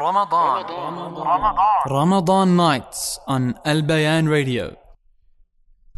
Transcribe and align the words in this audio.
Ramadan. 0.00 0.64
Ramadan 1.90 2.56
nights 2.56 3.18
on 3.26 3.54
Al 3.64 3.82
Bayan 3.82 4.28
Radio. 4.28 4.76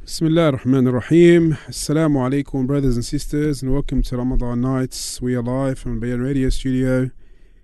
Bismillah 0.00 0.46
ar-Rahman 0.46 0.87
ar-Rahim. 0.87 1.58
Assalamu 1.69 2.18
alaikum 2.26 2.66
brothers 2.66 2.96
and 2.96 3.04
sisters 3.04 3.62
and 3.62 3.72
welcome 3.72 4.02
to 4.02 4.16
Ramadan 4.16 4.62
Nights. 4.62 5.21
We 5.21 5.34
are 5.34 5.42
live 5.42 5.78
from 5.78 6.00
Bayan 6.00 6.22
Radio 6.22 6.48
Studio 6.48 7.10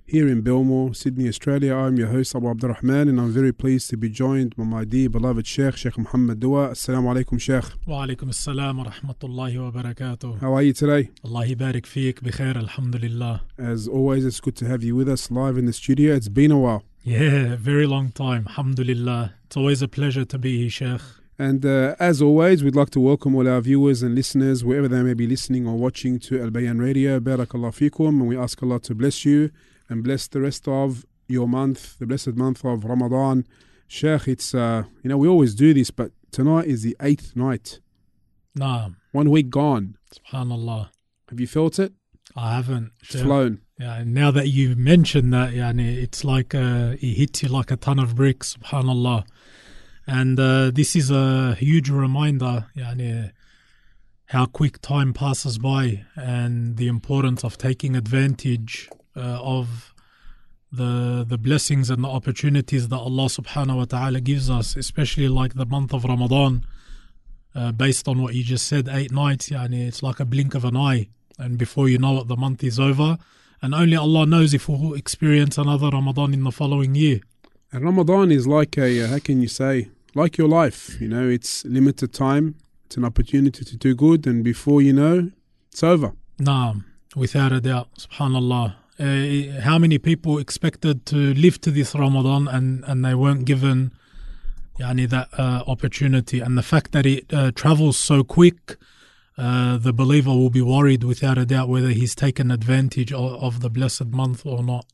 here 0.08 0.28
in 0.28 0.40
Belmore, 0.40 0.94
Sydney, 0.94 1.26
Australia. 1.26 1.74
I'm 1.74 1.96
your 1.96 2.06
host, 2.06 2.36
Abu 2.36 2.48
Abdurrahman, 2.48 3.08
and 3.08 3.20
I'm 3.20 3.32
very 3.32 3.52
pleased 3.52 3.90
to 3.90 3.96
be 3.96 4.08
joined 4.08 4.54
by 4.54 4.62
my 4.62 4.84
dear 4.84 5.08
beloved 5.08 5.46
Sheikh, 5.46 5.76
Sheikh 5.76 5.98
Muhammad 5.98 6.38
Dua. 6.38 6.68
Assalamu 6.68 7.12
alaikum, 7.12 7.40
Sheikh. 7.40 7.64
Wa 7.86 8.06
alaikum 8.06 8.28
assalam 8.28 8.78
wa 8.78 8.84
rahmatullahi 8.84 9.58
wa 9.58 9.82
barakatuh. 9.82 10.40
How 10.40 10.54
are 10.54 10.62
you 10.62 10.72
today? 10.72 11.10
Allahi 11.24 11.56
barik 11.56 11.86
fiik, 11.86 12.20
bikhair, 12.20 12.56
alhamdulillah. 12.56 13.42
As 13.58 13.88
always, 13.88 14.24
it's 14.24 14.38
good 14.38 14.54
to 14.56 14.66
have 14.66 14.84
you 14.84 14.94
with 14.94 15.08
us 15.08 15.28
live 15.30 15.58
in 15.58 15.66
the 15.66 15.72
studio. 15.72 16.14
It's 16.14 16.28
been 16.28 16.52
a 16.52 16.58
while. 16.58 16.84
Yeah, 17.02 17.56
very 17.56 17.86
long 17.86 18.12
time, 18.12 18.46
alhamdulillah. 18.46 19.34
It's 19.46 19.56
always 19.56 19.82
a 19.82 19.88
pleasure 19.88 20.24
to 20.24 20.38
be 20.38 20.60
here, 20.60 20.70
Sheikh. 20.70 21.00
And 21.36 21.66
uh, 21.66 21.96
as 21.98 22.22
always, 22.22 22.62
we'd 22.62 22.76
like 22.76 22.90
to 22.90 23.00
welcome 23.00 23.34
all 23.34 23.48
our 23.48 23.60
viewers 23.60 24.02
and 24.02 24.14
listeners, 24.14 24.64
wherever 24.64 24.86
they 24.86 25.02
may 25.02 25.14
be 25.14 25.26
listening 25.26 25.66
or 25.66 25.74
watching, 25.74 26.20
to 26.20 26.40
Al 26.40 26.50
Bayan 26.50 26.78
Radio. 26.78 27.18
Barakallah 27.18 27.74
fikum, 27.74 28.20
and 28.20 28.28
we 28.28 28.38
ask 28.38 28.62
Allah 28.62 28.78
to 28.82 28.94
bless 28.94 29.24
you 29.24 29.50
and 29.88 30.02
bless 30.02 30.26
the 30.26 30.40
rest 30.40 30.68
of 30.68 31.04
your 31.28 31.48
month, 31.48 31.98
the 31.98 32.06
blessed 32.06 32.34
month 32.34 32.64
of 32.64 32.84
Ramadan. 32.84 33.46
Sheikh, 33.88 34.28
it's, 34.28 34.54
uh, 34.54 34.84
you 35.02 35.08
know, 35.08 35.16
we 35.16 35.28
always 35.28 35.54
do 35.54 35.72
this, 35.74 35.90
but 35.90 36.12
tonight 36.30 36.66
is 36.66 36.82
the 36.82 36.96
eighth 37.00 37.36
night. 37.36 37.80
No. 38.54 38.94
One 39.12 39.30
week 39.30 39.50
gone. 39.50 39.96
SubhanAllah. 40.12 40.90
Have 41.28 41.40
you 41.40 41.46
felt 41.46 41.78
it? 41.78 41.92
I 42.36 42.54
haven't. 42.56 42.92
It's 43.02 43.14
yeah. 43.14 43.22
flown. 43.22 43.60
Yeah, 43.78 44.04
now 44.06 44.30
that 44.30 44.48
you 44.48 44.74
mentioned 44.74 45.32
that, 45.34 45.52
yeah, 45.52 45.72
it's 45.76 46.24
like 46.24 46.54
uh, 46.54 46.94
it 47.00 47.14
hits 47.14 47.42
you 47.42 47.48
like 47.48 47.70
a 47.70 47.76
ton 47.76 47.98
of 47.98 48.16
bricks, 48.16 48.56
subhanAllah. 48.56 49.26
And 50.06 50.38
uh, 50.38 50.70
this 50.70 50.96
is 50.96 51.10
a 51.10 51.54
huge 51.54 51.90
reminder, 51.90 52.66
yeah, 52.74 53.28
how 54.26 54.46
quick 54.46 54.80
time 54.80 55.12
passes 55.12 55.58
by 55.58 56.04
and 56.16 56.76
the 56.76 56.88
importance 56.88 57.44
of 57.44 57.58
taking 57.58 57.94
advantage 57.94 58.88
uh, 59.16 59.40
of 59.42 59.94
the 60.72 61.24
the 61.26 61.38
blessings 61.38 61.90
and 61.90 62.04
the 62.04 62.08
opportunities 62.08 62.88
that 62.88 62.96
Allah 62.96 63.26
subhanahu 63.26 63.76
wa 63.76 63.84
ta'ala 63.84 64.20
gives 64.20 64.50
us, 64.50 64.76
especially 64.76 65.28
like 65.28 65.54
the 65.54 65.66
month 65.66 65.92
of 65.94 66.04
Ramadan, 66.04 66.64
uh, 67.54 67.72
based 67.72 68.06
on 68.08 68.22
what 68.22 68.34
you 68.34 68.44
just 68.44 68.66
said, 68.66 68.88
eight 68.88 69.12
nights, 69.12 69.48
yani 69.48 69.86
it's 69.86 70.02
like 70.02 70.20
a 70.20 70.24
blink 70.24 70.54
of 70.54 70.64
an 70.64 70.76
eye. 70.76 71.08
And 71.38 71.58
before 71.58 71.88
you 71.88 71.98
know 71.98 72.18
it, 72.20 72.28
the 72.28 72.36
month 72.36 72.64
is 72.64 72.80
over. 72.80 73.18
And 73.62 73.74
only 73.74 73.96
Allah 73.96 74.26
knows 74.26 74.54
if 74.54 74.68
we'll 74.68 74.94
experience 74.94 75.56
another 75.58 75.88
Ramadan 75.88 76.34
in 76.34 76.44
the 76.44 76.52
following 76.52 76.94
year. 76.94 77.20
And 77.72 77.84
Ramadan 77.84 78.30
is 78.30 78.46
like 78.46 78.76
a, 78.78 79.02
uh, 79.02 79.08
how 79.08 79.18
can 79.18 79.40
you 79.40 79.48
say, 79.48 79.88
like 80.14 80.38
your 80.38 80.48
life. 80.48 81.00
You 81.00 81.08
know, 81.08 81.28
it's 81.28 81.64
limited 81.64 82.12
time, 82.12 82.56
it's 82.84 82.96
an 82.96 83.04
opportunity 83.04 83.64
to 83.64 83.76
do 83.76 83.94
good, 83.94 84.26
and 84.26 84.44
before 84.44 84.80
you 84.82 84.92
know, 84.92 85.30
it's 85.70 85.82
over. 85.82 86.12
Naam, 86.38 86.84
without 87.14 87.52
a 87.52 87.60
doubt, 87.60 87.88
subhanallah. 87.98 88.76
Uh, 88.98 89.60
how 89.60 89.78
many 89.78 89.98
people 89.98 90.38
expected 90.38 91.04
to 91.06 91.34
live 91.34 91.60
to 91.60 91.70
this 91.70 91.94
Ramadan 91.94 92.48
and, 92.48 92.82
and 92.86 93.04
they 93.04 93.14
weren't 93.14 93.44
given 93.44 93.92
yani, 94.80 95.08
that 95.08 95.28
uh, 95.38 95.62
opportunity? 95.66 96.40
And 96.40 96.56
the 96.56 96.62
fact 96.62 96.92
that 96.92 97.04
it 97.04 97.32
uh, 97.32 97.52
travels 97.52 97.98
so 97.98 98.24
quick, 98.24 98.76
uh, 99.36 99.76
the 99.76 99.92
believer 99.92 100.30
will 100.30 100.50
be 100.50 100.62
worried 100.62 101.04
without 101.04 101.36
a 101.36 101.44
doubt 101.44 101.68
whether 101.68 101.90
he's 101.90 102.14
taken 102.14 102.50
advantage 102.50 103.12
of, 103.12 103.34
of 103.42 103.60
the 103.60 103.68
blessed 103.68 104.06
month 104.06 104.46
or 104.46 104.62
not. 104.62 104.86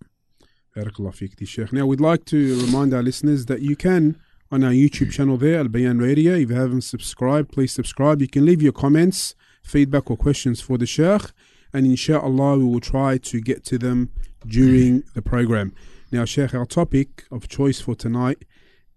Now, 1.71 1.87
we'd 1.87 2.01
like 2.01 2.25
to 2.27 2.61
remind 2.65 2.95
our 2.95 3.03
listeners 3.03 3.47
that 3.47 3.61
you 3.61 3.77
can, 3.77 4.19
on 4.51 4.65
our 4.65 4.71
YouTube 4.71 5.13
channel 5.13 5.37
there, 5.37 5.59
Al 5.59 5.69
Bayan 5.69 5.99
Radio, 5.99 6.35
if 6.35 6.51
you 6.51 6.57
haven't 6.57 6.83
subscribed, 6.83 7.53
please 7.53 7.73
subscribe. 7.73 8.21
You 8.21 8.29
can 8.29 8.45
leave 8.45 8.63
your 8.63 8.73
comments, 8.73 9.35
feedback, 9.63 10.11
or 10.11 10.17
questions 10.17 10.61
for 10.61 10.77
the 10.77 10.87
Sheikh, 10.87 11.31
and 11.74 11.86
inshallah, 11.86 12.58
we 12.58 12.66
will 12.66 12.80
try 12.80 13.18
to 13.18 13.42
get 13.42 13.64
to 13.66 13.78
them 13.78 14.10
during 14.46 15.04
the 15.14 15.22
program. 15.22 15.74
Now, 16.12 16.26
Sheikh, 16.26 16.54
our 16.54 16.66
topic 16.66 17.26
of 17.32 17.48
choice 17.48 17.80
for 17.82 17.96
tonight 17.96 18.46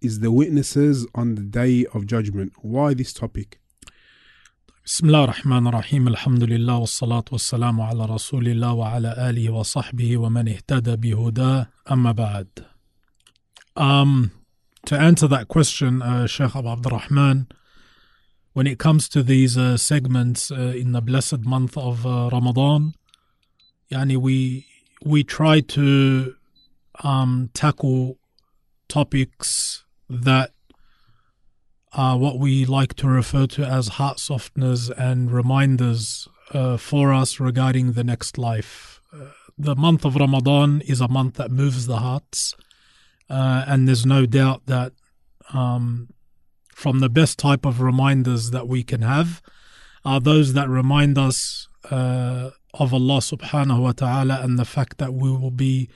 is 0.00 0.20
the 0.20 0.30
witnesses 0.30 1.06
on 1.14 1.34
the 1.34 1.42
day 1.42 1.86
of 1.92 2.06
judgment. 2.06 2.52
Why 2.62 2.94
this 2.94 3.12
topic? 3.12 3.58
بسم 4.86 5.06
الله 5.06 5.24
الرحمن 5.24 5.66
الرحيم 5.66 6.08
الحمد 6.08 6.42
لله 6.42 6.78
والصلاة 6.78 7.24
والسلام 7.32 7.80
على 7.80 8.04
رسول 8.04 8.48
الله 8.48 8.72
وعلى 8.72 9.30
آله 9.30 9.50
وصحبه 9.50 10.16
ومن 10.16 10.48
اهتدى 10.48 10.96
بهداه 10.96 11.66
أما 11.90 12.12
بعد 12.12 12.48
um, 13.76 14.30
To 14.86 14.98
answer 14.98 15.28
that 15.28 15.48
question, 15.48 16.02
uh, 16.02 16.26
Sheikh 16.26 16.56
Abu 16.56 16.68
Abdurrahman, 16.68 17.46
when 18.55 18.67
it 18.67 18.79
comes 18.79 19.09
to 19.09 19.21
these 19.21 19.57
uh, 19.57 19.75
segments 19.75 20.49
uh, 20.49 20.55
in 20.55 20.93
the 20.93 21.01
blessed 21.01 21.39
month 21.39 21.77
of 21.77 22.05
uh, 22.05 22.29
Ramadan, 22.31 22.93
yani 23.91 24.15
we, 24.15 24.65
we 25.03 25.25
try 25.25 25.59
to 25.59 26.33
um, 27.03 27.49
tackle 27.53 28.17
topics 28.87 29.83
that 30.09 30.51
are 31.91 32.17
what 32.17 32.39
we 32.39 32.63
like 32.63 32.93
to 32.93 33.09
refer 33.09 33.45
to 33.45 33.65
as 33.65 33.89
heart 33.99 34.19
softeners 34.19 34.89
and 34.97 35.33
reminders 35.33 36.29
uh, 36.53 36.77
for 36.77 37.11
us 37.11 37.41
regarding 37.41 37.91
the 37.91 38.05
next 38.05 38.37
life. 38.37 39.01
Uh, 39.13 39.31
the 39.57 39.75
month 39.75 40.05
of 40.05 40.15
Ramadan 40.15 40.79
is 40.87 41.01
a 41.01 41.09
month 41.09 41.33
that 41.33 41.51
moves 41.51 41.87
the 41.87 41.97
hearts, 41.97 42.55
uh, 43.29 43.65
and 43.67 43.85
there's 43.85 44.05
no 44.05 44.25
doubt 44.25 44.65
that 44.67 44.93
um, 45.53 46.07
from 46.75 46.99
the 46.99 47.07
best 47.07 47.39
type 47.39 47.65
of 47.65 47.79
reminders 47.79 48.51
that 48.51 48.67
we 48.67 48.83
can 48.83 49.01
have 49.01 49.41
are 50.03 50.19
those 50.19 50.51
that 50.51 50.67
remind 50.67 51.17
us 51.17 51.69
uh, 51.89 52.49
of 52.73 52.93
Allah 52.93 53.19
subhanahu 53.19 53.79
wa 53.79 53.93
ta'ala 53.93 54.41
and 54.43 54.59
the 54.59 54.65
fact 54.65 54.97
that 54.97 55.13
we 55.13 55.31
will 55.31 55.51
be 55.51 55.89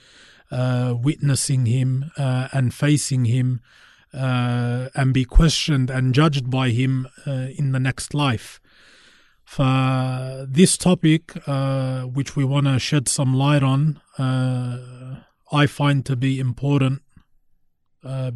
uh, 0.51 0.95
witnessing 0.97 1.65
Him 1.65 2.11
uh, 2.17 2.47
and 2.53 2.73
facing 2.73 3.25
Him 3.25 3.59
uh, 4.13 4.87
and 4.95 5.13
be 5.13 5.25
questioned 5.25 5.89
and 5.89 6.15
judged 6.15 6.49
by 6.49 6.69
Him 6.69 7.09
uh, 7.27 7.47
in 7.57 7.73
the 7.73 7.79
next 7.81 8.13
life. 8.13 8.61
For 9.43 10.47
this 10.47 10.77
topic, 10.77 11.45
uh, 11.45 12.03
which 12.03 12.37
we 12.37 12.45
want 12.45 12.67
to 12.67 12.79
shed 12.79 13.09
some 13.09 13.33
light 13.33 13.63
on, 13.63 13.99
I 14.17 15.65
find 15.67 16.05
to 16.05 16.15
be 16.15 16.39
important 16.39 17.01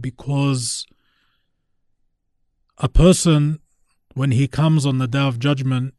because 0.01 0.85
a 2.83 2.89
person, 2.89 3.59
when 4.13 4.31
he 4.31 4.45
comes 4.45 4.85
on 4.85 4.97
the 4.97 5.07
day 5.07 5.25
of 5.25 5.39
judgment, 5.39 5.93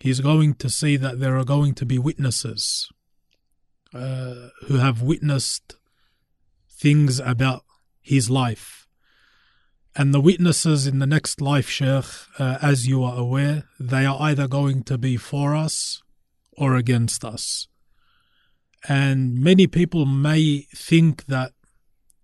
he's 0.00 0.20
going 0.20 0.54
to 0.54 0.70
see 0.70 0.96
that 0.96 1.20
there 1.20 1.36
are 1.36 1.44
going 1.44 1.74
to 1.74 1.84
be 1.84 1.98
witnesses 1.98 2.88
uh, 3.92 4.48
who 4.66 4.76
have 4.78 5.02
witnessed 5.02 5.76
things 6.70 7.20
about 7.20 7.62
his 8.00 8.30
life. 8.30 8.86
And 9.94 10.14
the 10.14 10.20
witnesses 10.20 10.86
in 10.86 10.98
the 10.98 11.06
next 11.06 11.42
life, 11.42 11.68
Sheikh, 11.68 12.06
uh, 12.38 12.56
as 12.62 12.88
you 12.88 13.04
are 13.04 13.18
aware, 13.18 13.64
they 13.78 14.06
are 14.06 14.16
either 14.22 14.48
going 14.48 14.82
to 14.84 14.96
be 14.96 15.18
for 15.18 15.54
us 15.54 16.02
or 16.56 16.74
against 16.74 17.22
us. 17.22 17.68
And 18.88 19.38
many 19.38 19.66
people 19.66 20.06
may 20.06 20.66
think 20.74 21.26
that 21.26 21.52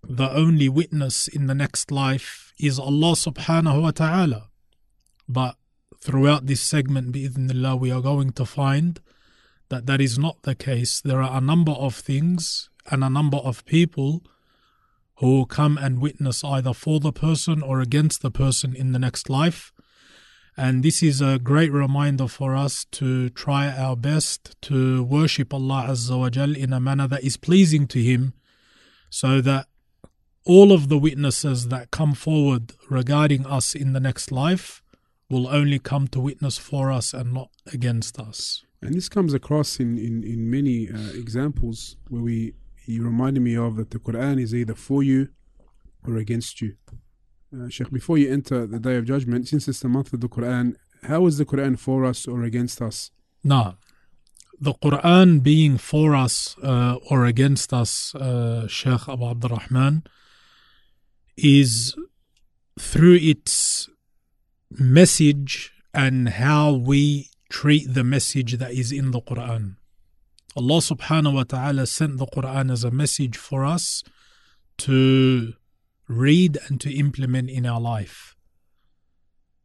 the 0.03 0.33
only 0.33 0.71
witness 0.71 1.29
in 1.29 1.49
the 1.49 1.55
next 1.55 1.91
life 1.91 2.50
is 2.63 2.79
Allah 2.79 3.13
subhanahu 3.13 3.83
wa 3.83 3.91
ta'ala. 3.91 4.49
But 5.29 5.57
throughout 6.01 6.47
this 6.47 6.61
segment, 6.61 7.13
bi'idhnillah, 7.13 7.79
we 7.79 7.91
are 7.91 8.01
going 8.01 8.33
to 8.33 8.45
find 8.45 9.01
that 9.69 9.87
that 9.87 10.01
is 10.01 10.19
not 10.19 10.43
the 10.43 10.55
case. 10.55 11.01
There 11.01 11.23
are 11.23 11.39
a 11.39 11.41
number 11.41 11.73
of 11.73 11.95
things 11.95 12.69
and 12.91 13.05
a 13.05 13.11
number 13.11 13.39
of 13.39 13.65
people 13.65 14.23
who 15.17 15.47
come 15.47 15.79
and 15.79 16.01
witness 16.01 16.43
either 16.43 16.73
for 16.73 16.99
the 16.99 17.13
person 17.13 17.63
or 17.63 17.81
against 17.81 18.23
the 18.23 18.31
person 18.31 18.75
in 18.75 18.93
the 18.93 18.99
next 18.99 19.29
life. 19.29 19.73
And 20.57 20.83
this 20.83 21.03
is 21.03 21.21
a 21.21 21.39
great 21.39 21.73
reminder 21.73 22.27
for 22.27 22.57
us 22.57 22.85
to 22.93 23.29
try 23.31 23.69
our 23.69 23.97
best 23.97 24.61
to 24.63 25.03
worship 25.03 25.55
Allah 25.55 25.87
Azza 25.91 26.19
wa 26.19 26.31
Jal 26.31 26.57
in 26.57 26.73
a 26.73 26.81
manner 26.81 27.07
that 27.09 27.23
is 27.23 27.37
pleasing 27.37 27.87
to 27.89 28.03
Him 28.03 28.35
so 29.09 29.41
that 29.41 29.67
all 30.45 30.73
of 30.73 30.89
the 30.89 30.99
witnesses 30.99 31.69
that 31.69 31.91
come 31.91 32.15
forward 32.15 32.73
regarding 32.89 33.47
us 33.47 33.75
in 33.75 33.93
the 33.93 34.01
next 34.01 34.33
life 34.33 34.83
will 35.29 35.49
only 35.49 35.79
come 35.79 36.09
to 36.09 36.21
witness 36.21 36.59
for 36.59 36.91
us 36.91 37.15
and 37.15 37.33
not 37.33 37.51
against 37.73 38.19
us. 38.19 38.65
And 38.83 38.95
this 38.95 39.09
comes 39.09 39.35
across 39.35 39.79
in, 39.79 39.99
in, 39.99 40.25
in 40.25 40.51
many 40.51 40.89
uh, 40.89 41.11
examples 41.15 41.97
where 42.09 42.23
we 42.23 42.55
he 42.91 42.99
reminded 42.99 43.43
me 43.43 43.57
of 43.57 43.77
that 43.77 43.91
the 43.91 43.99
Quran 43.99 44.41
is 44.41 44.55
either 44.55 44.75
for 44.75 45.03
you 45.03 45.29
or 46.07 46.17
against 46.17 46.61
you. 46.61 46.77
Uh, 47.55 47.69
Sheikh, 47.69 47.91
before 47.91 48.19
you 48.19 48.33
enter 48.33 48.67
the 48.67 48.81
day 48.81 48.97
of 48.97 49.05
judgment, 49.05 49.47
since 49.47 49.69
it's 49.69 49.81
the 49.81 49.89
month 49.89 50.13
of 50.13 50.21
the 50.21 50.29
Quran, 50.29 50.75
how 51.05 51.27
is 51.27 51.39
the 51.39 51.45
Quran 51.45 51.79
for 51.79 52.05
us 52.05 52.27
or 52.27 52.43
against 52.43 52.81
us? 52.81 53.11
Now, 53.45 53.77
the 54.61 54.75
Quran 54.75 55.43
being 55.43 55.79
for 55.79 56.15
us 56.15 56.57
uh, 56.63 56.97
or 57.11 57.27
against 57.27 57.73
us, 57.73 58.15
uh, 58.15 58.67
Sheikh 58.67 59.09
Abu 59.09 59.25
Abdurrahman, 59.25 60.05
is 61.43 61.95
through 62.79 63.19
its 63.21 63.89
message 64.71 65.73
and 65.93 66.29
how 66.29 66.73
we 66.73 67.31
treat 67.49 67.93
the 67.93 68.05
message 68.05 68.59
that 68.59 68.73
is 68.73 68.93
in 68.93 69.11
the 69.11 69.21
Quran. 69.21 69.77
Allah 70.57 70.79
subhanahu 70.79 71.35
wa 71.35 71.45
ta'ala 71.45 71.87
sent 71.87 72.19
the 72.19 72.27
Quran 72.27 72.73
as 72.73 72.85
a 72.85 72.91
message 72.91 73.37
for 73.37 73.65
us 73.65 74.03
to 74.79 75.55
read 76.09 76.59
and 76.67 76.81
to 76.81 76.93
implement 76.93 77.51
in 77.51 77.67
our 77.67 77.81
life. 77.81 78.37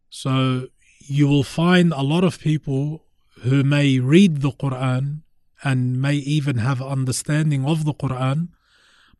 So 0.10 0.68
you 1.00 1.28
will 1.28 1.44
find 1.44 1.92
a 1.92 2.02
lot 2.02 2.24
of 2.24 2.40
people 2.40 3.06
who 3.42 3.64
may 3.64 4.00
read 4.00 4.42
the 4.42 4.52
Quran 4.52 5.22
and 5.64 6.02
may 6.02 6.16
even 6.16 6.58
have 6.58 6.82
understanding 6.82 7.66
of 7.66 7.86
the 7.86 7.94
Quran, 7.94 8.50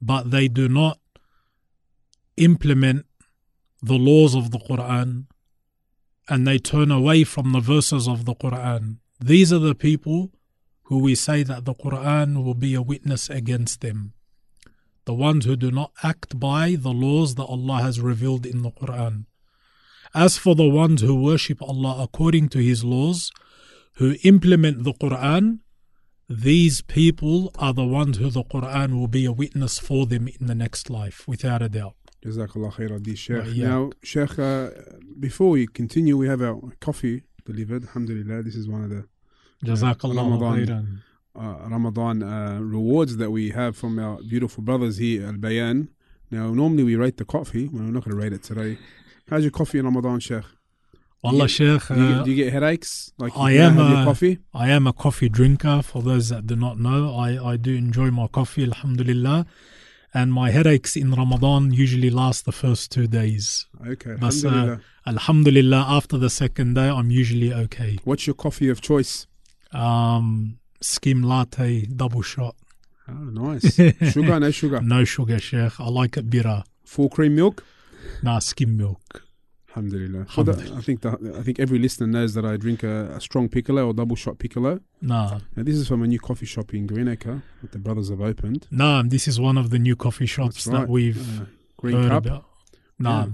but 0.02 0.32
they 0.32 0.48
do 0.48 0.70
not 0.70 1.00
implement 2.38 3.06
the 3.82 3.96
laws 3.96 4.36
of 4.36 4.52
the 4.52 4.60
Quran 4.60 5.26
and 6.28 6.48
they 6.48 6.58
turn 6.58 6.92
away 6.92 7.24
from 7.24 7.52
the 7.52 7.60
verses 7.60 8.08
of 8.08 8.26
the 8.26 8.36
Quran. 8.36 8.98
These 9.20 9.54
are 9.54 9.60
the 9.60 9.76
people 9.76 10.32
who 10.84 11.00
we 11.00 11.16
say 11.16 11.44
that 11.44 11.66
the 11.66 11.76
Quran 11.76 12.44
will 12.44 12.54
be 12.54 12.74
a 12.74 12.82
witness 12.82 13.30
against 13.30 13.82
them. 13.82 14.14
The 15.06 15.14
ones 15.14 15.46
who 15.46 15.56
do 15.56 15.72
not 15.72 15.92
act 16.04 16.40
by 16.40 16.76
the 16.76 16.92
laws 16.92 17.36
that 17.36 17.46
Allah 17.46 17.82
has 17.82 18.00
revealed 18.00 18.46
in 18.46 18.64
the 18.64 18.72
Quran. 18.72 19.26
As 20.14 20.38
for 20.38 20.56
the 20.56 20.70
ones 20.70 21.02
who 21.02 21.16
worship 21.16 21.62
Allah 21.62 22.02
according 22.02 22.50
to 22.50 22.60
His 22.60 22.84
laws, 22.84 23.32
who 23.96 24.16
implement 24.24 24.84
the 24.84 24.94
Quran, 24.94 25.60
these 26.28 26.82
people 26.82 27.52
are 27.56 27.74
the 27.74 27.86
ones 27.86 28.18
who 28.18 28.32
the 28.32 28.44
Quran 28.44 28.98
will 28.98 29.08
be 29.08 29.26
a 29.26 29.32
witness 29.32 29.78
for 29.78 30.08
them 30.08 30.28
in 30.28 30.48
the 30.48 30.56
next 30.56 30.90
life, 30.90 31.28
without 31.28 31.62
a 31.62 31.70
doubt. 31.70 31.96
Jazakallah 32.26 32.74
khair, 32.74 32.96
Adi 32.96 33.16
Sheikh. 33.16 33.46
Yeah. 33.54 33.68
Now, 33.68 33.92
Sheikh, 34.04 34.40
uh, 34.40 34.70
before 35.20 35.50
we 35.52 35.68
continue, 35.68 36.18
we 36.18 36.28
have 36.28 36.42
our 36.42 36.60
coffee 36.80 37.24
delivered. 37.46 37.84
Alhamdulillah, 37.84 38.44
this 38.44 38.56
is 38.56 38.68
one 38.68 38.84
of 38.84 38.90
the 38.90 39.06
Jazakallah 39.64 40.16
Ramadan. 40.18 41.02
uh, 41.36 41.68
Ramadan 41.70 42.24
uh, 42.24 42.60
rewards 42.62 43.18
that 43.18 43.32
we 43.32 43.50
have 43.52 43.76
from 43.78 44.00
our 44.00 44.18
beautiful 44.24 44.64
brothers 44.64 44.98
here 44.98 45.28
at 45.28 45.40
Bayan. 45.40 45.90
Now, 46.32 46.52
normally 46.54 46.84
we 46.84 46.96
rate 46.96 47.18
the 47.18 47.26
coffee. 47.26 47.68
Well, 47.68 47.84
we're 47.84 47.92
not 47.92 48.04
going 48.04 48.16
to 48.18 48.22
rate 48.24 48.34
it 48.34 48.44
today. 48.44 48.78
How's 49.30 49.44
your 49.44 49.52
coffee 49.52 49.80
in 49.80 49.86
Ramadan, 49.86 50.20
Sheikh? 50.20 50.44
Allah, 51.24 51.48
Sheikh, 51.48 51.88
Do 51.88 51.96
you, 51.96 52.02
uh, 52.02 52.24
do 52.24 52.30
you 52.32 52.36
get 52.44 52.54
headaches? 52.54 53.12
Like 53.18 53.36
I 53.36 53.54
am, 53.54 53.80
uh, 53.80 54.06
coffee. 54.06 54.38
I 54.54 54.70
am 54.70 54.86
a 54.86 54.94
coffee 54.94 55.28
drinker. 55.30 55.82
For 55.82 56.02
those 56.04 56.30
that 56.30 56.46
do 56.46 56.56
not 56.56 56.78
know, 56.80 57.16
I, 57.16 57.54
I 57.54 57.58
do 57.58 57.74
enjoy 57.74 58.12
my 58.12 58.28
coffee, 58.28 58.64
alhamdulillah. 58.64 59.46
And 60.16 60.32
my 60.32 60.50
headaches 60.50 60.96
in 60.96 61.12
Ramadan 61.12 61.74
usually 61.74 62.10
last 62.10 62.46
the 62.46 62.54
first 62.54 62.90
two 62.90 63.06
days. 63.06 63.68
Okay, 63.86 64.16
But, 64.18 64.34
uh, 64.46 64.48
Alhamdulillah. 64.48 64.82
Alhamdulillah, 65.06 65.86
after 65.90 66.18
the 66.18 66.30
second 66.30 66.76
day, 66.76 66.88
I'm 66.88 67.12
usually 67.12 67.54
okay. 67.54 67.98
What's 68.06 68.26
your 68.26 68.34
coffee 68.34 68.70
of 68.70 68.80
choice? 68.80 69.28
Um, 69.74 70.60
skim 70.80 71.22
latte, 71.22 71.86
double 71.88 72.22
shot. 72.22 72.56
Oh, 73.10 73.14
nice. 73.14 73.76
sugar, 74.14 74.40
no 74.40 74.52
sugar. 74.52 74.80
No 74.82 75.04
sugar, 75.04 75.38
Sheikh. 75.38 75.80
I 75.82 75.90
like 75.90 76.16
it 76.16 76.30
bitter. 76.30 76.64
Full 76.86 77.10
cream 77.10 77.36
milk. 77.36 77.66
Nah, 78.24 78.40
skim 78.40 78.78
milk. 78.78 79.25
Alhamdulillah. 79.76 80.26
Well, 80.38 80.44
that- 80.46 80.72
I 80.72 80.82
think 80.82 81.02
that, 81.02 81.20
I 81.38 81.42
think 81.44 81.60
every 81.60 81.80
listener 81.80 82.08
knows 82.08 82.34
that 82.34 82.46
I 82.46 82.56
drink 82.58 82.82
a, 82.84 83.12
a 83.16 83.20
strong 83.22 83.50
piccolo 83.50 83.88
or 83.88 83.94
double 83.94 84.16
shot 84.16 84.40
piccolo. 84.40 84.80
Nah, 85.02 85.40
Now 85.56 85.64
this 85.64 85.76
is 85.76 85.88
from 85.88 86.02
a 86.04 86.08
new 86.08 86.20
coffee 86.20 86.46
shop 86.46 86.74
in 86.74 86.88
Greenacre 86.88 87.44
that 87.62 87.72
the 87.74 87.80
brothers 87.80 88.10
have 88.10 88.22
opened. 88.22 88.68
nah. 88.72 89.04
This 89.04 89.28
is 89.28 89.40
one 89.40 89.58
of 89.58 89.70
the 89.72 89.80
new 89.80 89.96
coffee 89.96 90.26
shops 90.26 90.66
right. 90.68 90.80
that 90.82 90.90
we've 90.90 91.42
Uh, 91.42 91.46
green 91.78 91.98
heard 91.98 92.10
cup. 92.10 92.26
about. 92.26 92.46
Nah, 93.00 93.26
Yeah. 93.26 93.32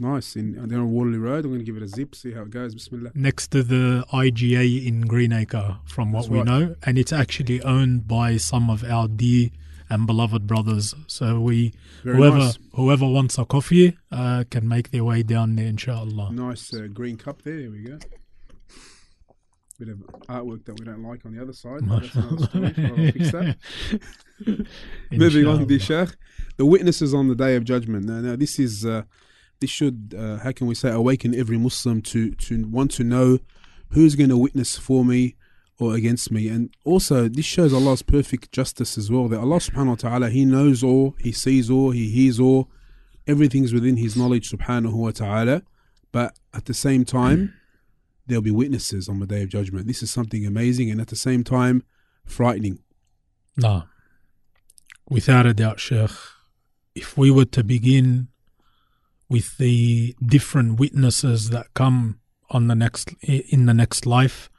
Nice. 0.00 0.36
In 0.36 0.52
down 0.68 0.78
on 0.80 0.90
Waterloo 0.92 1.18
Road. 1.18 1.44
I'm 1.44 1.50
going 1.50 1.58
to 1.58 1.64
give 1.64 1.76
it 1.76 1.82
a 1.82 1.88
zip. 1.88 2.14
See 2.14 2.30
how 2.32 2.42
it 2.42 2.50
goes. 2.50 2.72
Bismillah. 2.74 3.10
next 3.16 3.48
to 3.50 3.64
the 3.64 4.04
IGA 4.12 4.86
in 4.86 5.00
Greenacre, 5.00 5.78
from 5.86 6.12
what 6.12 6.20
That's 6.22 6.30
we 6.30 6.38
right. 6.38 6.46
know, 6.46 6.76
and 6.84 6.96
it's 6.98 7.12
actually 7.12 7.60
owned 7.62 8.06
by 8.06 8.36
some 8.36 8.70
of 8.70 8.84
our 8.84 9.08
dear 9.08 9.48
and 9.90 10.06
beloved 10.06 10.46
brothers. 10.46 10.94
So 11.06 11.40
we, 11.40 11.72
Very 12.04 12.16
whoever 12.16 12.38
nice. 12.38 12.58
whoever 12.74 13.06
wants 13.06 13.38
a 13.38 13.44
coffee, 13.44 13.96
uh, 14.10 14.44
can 14.50 14.68
make 14.68 14.90
their 14.90 15.04
way 15.04 15.22
down 15.22 15.56
there, 15.56 15.66
inshallah. 15.66 16.32
Nice 16.32 16.72
uh, 16.72 16.88
green 16.92 17.16
cup 17.16 17.42
there. 17.42 17.60
There 17.60 17.70
we 17.70 17.84
go. 17.84 17.98
Bit 19.78 19.90
of 19.90 19.98
artwork 20.28 20.64
that 20.64 20.78
we 20.78 20.84
don't 20.84 21.04
like 21.04 21.24
on 21.24 21.36
the 21.36 21.40
other 21.40 21.52
side. 21.52 21.88
But 21.88 22.02
that's 22.02 22.14
another 22.16 22.44
story. 22.46 22.74
I'll 22.78 23.12
fix 23.12 23.30
that. 23.30 23.56
Moving 25.12 25.46
on, 25.46 25.66
the 25.66 26.16
The 26.56 26.66
witnesses 26.66 27.14
on 27.14 27.28
the 27.28 27.36
day 27.36 27.54
of 27.54 27.64
judgment. 27.64 28.06
Now, 28.06 28.20
now 28.20 28.36
this 28.36 28.58
is 28.58 28.84
uh, 28.84 29.02
this 29.60 29.70
should 29.70 30.14
uh, 30.18 30.38
how 30.38 30.52
can 30.52 30.66
we 30.66 30.74
say 30.74 30.90
awaken 30.90 31.34
every 31.34 31.58
Muslim 31.58 32.02
to 32.02 32.32
to 32.32 32.66
want 32.66 32.90
to 32.92 33.04
know 33.04 33.38
who's 33.90 34.16
going 34.16 34.30
to 34.30 34.36
witness 34.36 34.76
for 34.76 35.04
me 35.04 35.36
or 35.80 35.94
against 35.94 36.30
me, 36.32 36.48
and 36.48 36.70
also 36.84 37.28
this 37.28 37.44
shows 37.44 37.72
Allah's 37.72 38.02
perfect 38.02 38.50
justice 38.52 38.98
as 38.98 39.10
well. 39.10 39.28
That 39.28 39.40
Allah 39.40 39.58
Subhanahu 39.58 40.02
wa 40.04 40.10
Taala 40.10 40.30
He 40.30 40.44
knows 40.44 40.82
all, 40.82 41.14
He 41.20 41.32
sees 41.32 41.70
all, 41.70 41.92
He 41.92 42.10
hears 42.10 42.40
all, 42.40 42.68
everything's 43.26 43.72
within 43.72 43.96
His 43.96 44.16
knowledge 44.16 44.50
Subhanahu 44.50 44.94
wa 44.94 45.10
Taala. 45.10 45.62
But 46.10 46.36
at 46.52 46.64
the 46.64 46.74
same 46.74 47.04
time, 47.04 47.54
there'll 48.26 48.42
be 48.42 48.50
witnesses 48.50 49.08
on 49.08 49.20
the 49.20 49.26
day 49.26 49.42
of 49.42 49.50
judgment. 49.50 49.86
This 49.86 50.02
is 50.02 50.10
something 50.10 50.46
amazing, 50.46 50.90
and 50.90 51.00
at 51.00 51.08
the 51.08 51.16
same 51.16 51.44
time, 51.44 51.84
frightening. 52.24 52.80
No. 53.56 53.84
Without 55.08 55.46
a 55.46 55.54
doubt, 55.54 55.80
Sheikh. 55.80 56.10
If 56.94 57.16
we 57.16 57.30
were 57.30 57.44
to 57.44 57.62
begin 57.62 58.28
with 59.28 59.58
the 59.58 60.16
different 60.24 60.80
witnesses 60.80 61.50
that 61.50 61.72
come 61.74 62.20
on 62.50 62.66
the 62.66 62.74
next 62.74 63.12
in 63.22 63.66
the 63.66 63.74
next 63.74 64.06
life, 64.06 64.50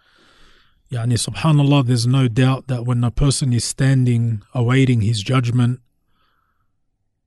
yani 0.91 1.17
subhanallah, 1.17 1.85
there's 1.85 2.07
no 2.07 2.27
doubt 2.27 2.67
that 2.67 2.85
when 2.85 3.03
a 3.03 3.11
person 3.11 3.53
is 3.53 3.63
standing 3.63 4.41
awaiting 4.53 5.01
his 5.01 5.21
judgment, 5.21 5.79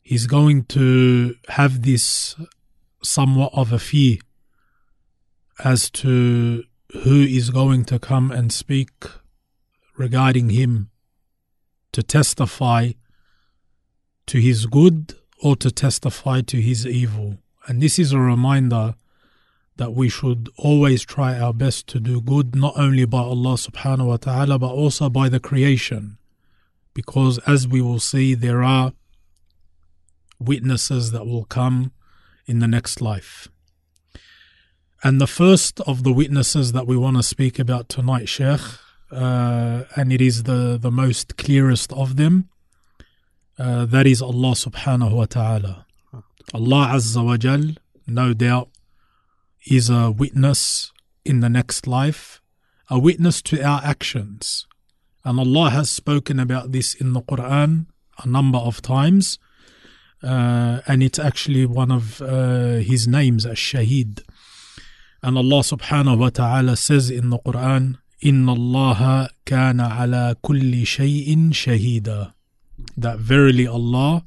he's 0.02 0.26
going 0.26 0.64
to 0.64 1.34
have 1.48 1.82
this 1.82 2.34
somewhat 3.02 3.52
of 3.54 3.72
a 3.72 3.78
fear 3.78 4.18
as 5.64 5.90
to 5.90 6.64
who 7.04 7.22
is 7.22 7.50
going 7.50 7.84
to 7.84 7.98
come 7.98 8.30
and 8.30 8.52
speak 8.52 8.90
regarding 9.96 10.50
him 10.50 10.90
to 11.92 12.02
testify 12.02 12.92
to 14.26 14.38
his 14.38 14.66
good 14.66 15.14
or 15.42 15.56
to 15.56 15.70
testify 15.70 16.40
to 16.40 16.60
his 16.60 16.86
evil. 16.86 17.38
And 17.66 17.80
this 17.80 17.98
is 17.98 18.12
a 18.12 18.18
reminder 18.18 18.94
that 19.76 19.94
we 19.94 20.08
should 20.08 20.48
always 20.56 21.02
try 21.02 21.38
our 21.38 21.52
best 21.52 21.86
to 21.88 22.00
do 22.00 22.20
good, 22.20 22.54
not 22.54 22.74
only 22.76 23.04
by 23.04 23.18
Allah 23.18 23.54
subhanahu 23.54 24.06
wa 24.06 24.16
ta'ala, 24.16 24.58
but 24.58 24.70
also 24.70 25.08
by 25.08 25.28
the 25.28 25.40
creation. 25.40 26.18
Because 26.94 27.38
as 27.46 27.66
we 27.66 27.80
will 27.80 28.00
see, 28.00 28.34
there 28.34 28.62
are 28.62 28.92
witnesses 30.38 31.12
that 31.12 31.24
will 31.26 31.44
come 31.44 31.92
in 32.46 32.58
the 32.58 32.68
next 32.68 33.00
life. 33.00 33.48
And 35.02 35.20
the 35.20 35.26
first 35.26 35.80
of 35.80 36.04
the 36.04 36.12
witnesses 36.12 36.72
that 36.72 36.86
we 36.86 36.96
want 36.96 37.16
to 37.16 37.22
speak 37.22 37.58
about 37.58 37.88
tonight, 37.88 38.28
Sheikh, 38.28 38.60
uh, 39.10 39.84
and 39.96 40.12
it 40.12 40.20
is 40.20 40.44
the, 40.44 40.78
the 40.80 40.90
most 40.90 41.36
clearest 41.36 41.92
of 41.92 42.16
them, 42.16 42.48
uh, 43.58 43.84
that 43.86 44.06
is 44.06 44.22
Allah 44.22 44.52
subhanahu 44.52 45.12
wa 45.12 45.24
ta'ala. 45.24 45.86
Allah 46.54 46.90
Azza 46.94 47.24
wa 47.24 47.36
Jal, 47.36 47.70
no 48.06 48.32
doubt, 48.32 48.68
is 49.65 49.89
a 49.89 50.11
witness 50.11 50.91
in 51.25 51.41
the 51.41 51.49
next 51.49 51.87
life, 51.87 52.41
a 52.89 52.97
witness 52.97 53.41
to 53.43 53.61
our 53.61 53.81
actions. 53.83 54.65
And 55.23 55.39
Allah 55.39 55.69
has 55.71 55.89
spoken 55.89 56.39
about 56.39 56.71
this 56.71 56.93
in 56.93 57.13
the 57.13 57.21
Quran 57.21 57.87
a 58.23 58.27
number 58.27 58.57
of 58.57 58.81
times, 58.81 59.39
uh, 60.23 60.81
and 60.87 61.03
it's 61.03 61.19
actually 61.19 61.65
one 61.65 61.91
of 61.91 62.21
uh, 62.21 62.77
His 62.77 63.07
names, 63.07 63.45
as 63.45 63.57
Shaheed. 63.57 64.21
And 65.21 65.37
Allah 65.37 65.61
subhanahu 65.61 66.17
wa 66.17 66.29
ta'ala 66.29 66.75
says 66.75 67.09
in 67.09 67.29
the 67.29 67.39
Quran, 67.39 67.97
إن 68.23 68.49
الله 68.49 69.29
كان 69.45 69.79
على 69.79 70.35
كل 70.41 70.85
شيء 70.85 71.51
شهيدا 71.51 72.33
that 72.97 73.19
verily 73.19 73.67
Allah 73.67 74.23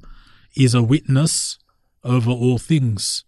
is 0.56 0.74
a 0.74 0.82
witness 0.82 1.58
over 2.04 2.30
all 2.30 2.58
things. 2.58 3.24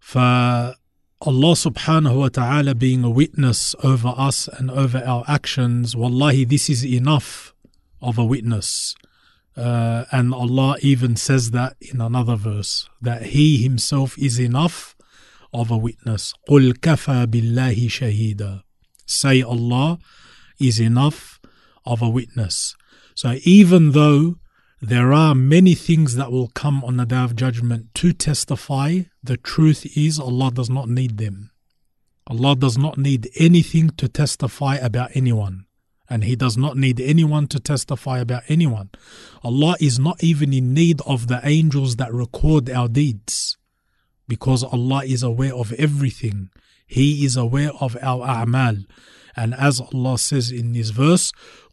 For 0.00 0.74
Allah 1.22 1.54
subhanahu 1.54 2.18
wa 2.18 2.28
ta'ala 2.28 2.74
being 2.74 3.02
a 3.02 3.10
witness 3.10 3.74
over 3.82 4.12
us 4.16 4.48
and 4.48 4.70
over 4.70 4.98
our 4.98 5.24
actions, 5.26 5.96
wallahi, 5.96 6.44
this 6.44 6.68
is 6.68 6.84
enough 6.84 7.54
of 8.00 8.18
a 8.18 8.24
witness. 8.24 8.94
Uh, 9.56 10.04
and 10.12 10.34
Allah 10.34 10.76
even 10.82 11.16
says 11.16 11.50
that 11.52 11.76
in 11.80 12.00
another 12.00 12.36
verse, 12.36 12.88
that 13.00 13.26
He 13.26 13.62
Himself 13.62 14.18
is 14.18 14.38
enough 14.38 14.94
of 15.52 15.70
a 15.70 15.76
witness. 15.76 16.34
قُلْ 16.48 16.74
كَفَى 16.74 17.26
بِاللَّهِ 17.26 17.86
شَهِيدًا 17.86 18.62
Say 19.06 19.42
Allah 19.42 19.98
is 20.60 20.78
enough 20.78 21.40
of 21.86 22.02
a 22.02 22.08
witness. 22.08 22.74
So 23.14 23.38
even 23.44 23.92
though 23.92 24.36
there 24.82 25.12
are 25.12 25.34
many 25.34 25.74
things 25.74 26.16
that 26.16 26.30
will 26.30 26.48
come 26.48 26.84
on 26.84 26.98
the 26.98 27.06
day 27.06 27.22
of 27.22 27.34
judgment 27.34 27.94
to 27.94 28.12
testify, 28.12 29.02
the 29.22 29.36
truth 29.36 29.86
is 29.96 30.18
Allah 30.18 30.50
does 30.50 30.70
not 30.70 30.88
need 30.88 31.18
them. 31.18 31.50
Allah 32.28 32.56
does 32.56 32.76
not 32.76 32.98
need 32.98 33.30
anything 33.36 33.90
to 33.90 34.08
testify 34.08 34.76
about 34.76 35.10
anyone. 35.14 35.66
And 36.08 36.24
He 36.24 36.36
does 36.36 36.56
not 36.56 36.76
need 36.76 37.00
anyone 37.00 37.46
to 37.48 37.60
testify 37.60 38.18
about 38.18 38.42
anyone. 38.48 38.90
Allah 39.42 39.76
is 39.80 39.98
not 39.98 40.22
even 40.22 40.52
in 40.52 40.74
need 40.74 41.00
of 41.06 41.28
the 41.28 41.40
angels 41.44 41.96
that 41.96 42.12
record 42.12 42.70
our 42.70 42.88
deeds. 42.88 43.56
Because 44.28 44.62
Allah 44.64 45.02
is 45.04 45.22
aware 45.22 45.54
of 45.54 45.72
everything. 45.74 46.50
He 46.86 47.24
is 47.24 47.36
aware 47.36 47.72
of 47.80 47.96
our 48.00 48.26
a'mal. 48.26 48.86
And 49.36 49.54
as 49.54 49.80
Allah 49.80 50.18
says 50.18 50.50
in 50.50 50.72
this 50.72 50.90
verse, 50.90 51.32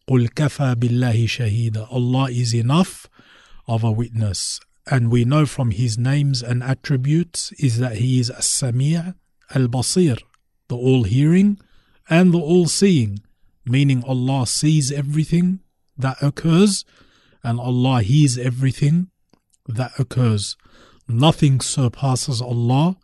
قُلْ 0.10 0.29
كَفَى 0.29 0.75
بِاللَّهِ 0.75 1.24
شَهِيدًا 1.25 1.88
Allah 1.91 2.29
is 2.29 2.53
enough 2.53 3.07
of 3.67 3.83
a 3.83 3.91
witness. 3.91 4.60
And 4.90 5.11
we 5.11 5.25
know 5.25 5.47
from 5.47 5.71
His 5.71 5.99
names 5.99 6.42
and 6.42 6.62
attributes 6.62 7.52
is 7.52 7.78
that 7.78 7.97
He 7.97 8.21
is 8.21 8.30
As-Sami' 8.30 8.97
Al-Basir, 9.54 10.18
the 10.68 10.76
all-hearing 10.76 11.59
and 12.09 12.33
the 12.33 12.38
all-seeing, 12.38 13.21
meaning 13.64 14.02
Allah 14.04 14.47
sees 14.47 14.90
everything 14.90 15.61
that 15.97 16.16
occurs 16.23 16.85
and 17.42 17.61
Allah 17.61 18.02
hears 18.02 18.38
everything 18.38 19.09
that 19.66 19.92
occurs. 19.99 20.57
Nothing 21.07 21.61
surpasses 21.61 22.40
Allah 22.40 22.97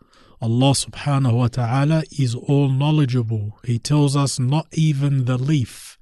Allah 0.45 0.73
subhanahu 0.73 1.33
wa 1.33 1.49
ta'ala 1.49 2.03
is 2.19 2.35
all 2.35 2.69
knowledgeable. 2.69 3.59
He 3.64 3.79
tells 3.79 4.14
us 4.14 4.38
not 4.38 4.67
even 4.73 5.25
the 5.25 5.38
leaf 5.38 5.99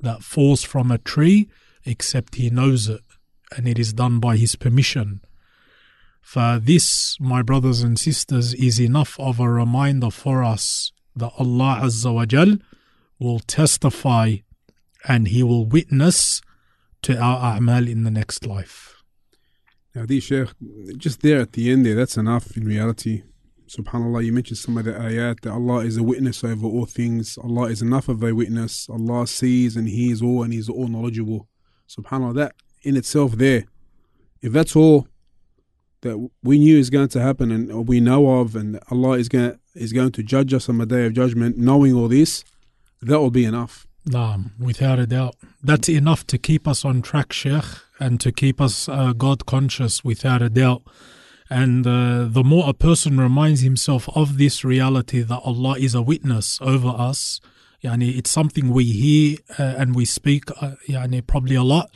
that 0.00 0.24
falls 0.24 0.64
from 0.64 0.90
a 0.90 0.98
tree 0.98 1.48
except 1.84 2.34
He 2.34 2.50
knows 2.50 2.88
it 2.88 3.02
and 3.54 3.68
it 3.68 3.78
is 3.78 3.92
done 3.92 4.18
by 4.20 4.36
His 4.36 4.56
permission. 4.56 5.20
For 6.20 6.58
this, 6.60 7.16
my 7.20 7.42
brothers 7.42 7.82
and 7.82 7.98
sisters, 7.98 8.52
is 8.54 8.80
enough 8.80 9.18
of 9.20 9.38
a 9.38 9.48
reminder 9.48 10.10
for 10.10 10.42
us 10.42 10.90
that 11.14 11.32
Allah 11.38 11.80
Azza 11.84 12.12
wa 12.12 12.26
Jal 12.26 12.56
will 13.18 13.38
testify 13.40 14.36
and 15.08 15.28
He 15.28 15.42
will 15.42 15.66
witness 15.66 16.40
to 17.02 17.16
our 17.16 17.56
a'mal 17.56 17.88
in 17.88 18.02
the 18.02 18.10
next 18.10 18.46
life. 18.46 19.02
Now, 19.94 20.04
these 20.04 20.24
Sheikh, 20.24 20.48
just 20.96 21.22
there 21.22 21.40
at 21.40 21.52
the 21.52 21.70
end 21.70 21.86
there, 21.86 21.94
that's 21.94 22.16
enough 22.16 22.56
in 22.56 22.64
reality. 22.64 23.22
Subhanallah, 23.68 24.24
you 24.24 24.32
mentioned 24.32 24.58
some 24.58 24.76
of 24.76 24.84
the 24.84 24.92
ayat 24.92 25.40
that 25.40 25.52
Allah 25.52 25.78
is 25.84 25.96
a 25.96 26.02
witness 26.02 26.44
over 26.44 26.66
all 26.66 26.86
things. 26.86 27.38
Allah 27.42 27.68
is 27.68 27.82
enough 27.82 28.08
of 28.08 28.22
a 28.22 28.34
witness. 28.34 28.88
Allah 28.90 29.26
sees 29.26 29.76
and 29.76 29.88
hears 29.88 30.22
all 30.22 30.42
and 30.42 30.52
He's 30.52 30.68
all 30.68 30.88
knowledgeable. 30.88 31.48
Subhanallah, 31.88 32.34
that 32.34 32.54
in 32.86 32.96
itself 32.96 33.32
there, 33.32 33.64
if 34.40 34.52
that's 34.52 34.76
all 34.76 35.08
that 36.02 36.30
we 36.42 36.58
knew 36.58 36.78
is 36.78 36.90
going 36.90 37.08
to 37.08 37.20
happen 37.20 37.50
and 37.50 37.88
we 37.88 38.00
know 38.00 38.40
of 38.40 38.54
and 38.54 38.78
Allah 38.90 39.18
is 39.18 39.28
going 39.28 39.58
is 39.74 39.92
going 39.92 40.12
to 40.12 40.22
judge 40.22 40.54
us 40.54 40.68
on 40.68 40.78
the 40.78 40.86
day 40.86 41.04
of 41.06 41.12
judgment, 41.12 41.58
knowing 41.58 41.92
all 41.94 42.08
this, 42.08 42.44
that 43.02 43.20
will 43.20 43.30
be 43.30 43.44
enough. 43.44 43.86
Naam, 44.08 44.52
without 44.58 44.98
a 44.98 45.06
doubt. 45.06 45.34
That's 45.62 45.88
enough 45.88 46.26
to 46.28 46.38
keep 46.38 46.68
us 46.68 46.84
on 46.84 47.02
track, 47.02 47.32
Sheikh, 47.32 47.64
and 47.98 48.20
to 48.20 48.30
keep 48.30 48.60
us 48.60 48.88
uh, 48.88 49.12
God 49.12 49.46
conscious 49.46 50.04
without 50.04 50.42
a 50.42 50.48
doubt. 50.48 50.82
And 51.50 51.86
uh, 51.86 52.26
the 52.28 52.44
more 52.44 52.68
a 52.68 52.74
person 52.74 53.20
reminds 53.20 53.60
himself 53.60 54.08
of 54.16 54.38
this 54.38 54.64
reality 54.64 55.22
that 55.22 55.40
Allah 55.44 55.76
is 55.78 55.94
a 55.94 56.02
witness 56.02 56.58
over 56.60 56.88
us, 56.88 57.40
yani 57.84 58.16
it's 58.16 58.30
something 58.30 58.70
we 58.70 58.84
hear 58.84 59.38
uh, 59.58 59.74
and 59.80 59.94
we 59.94 60.04
speak 60.04 60.44
uh, 60.60 60.76
yani 60.88 61.24
probably 61.26 61.56
a 61.56 61.62
lot, 61.62 61.90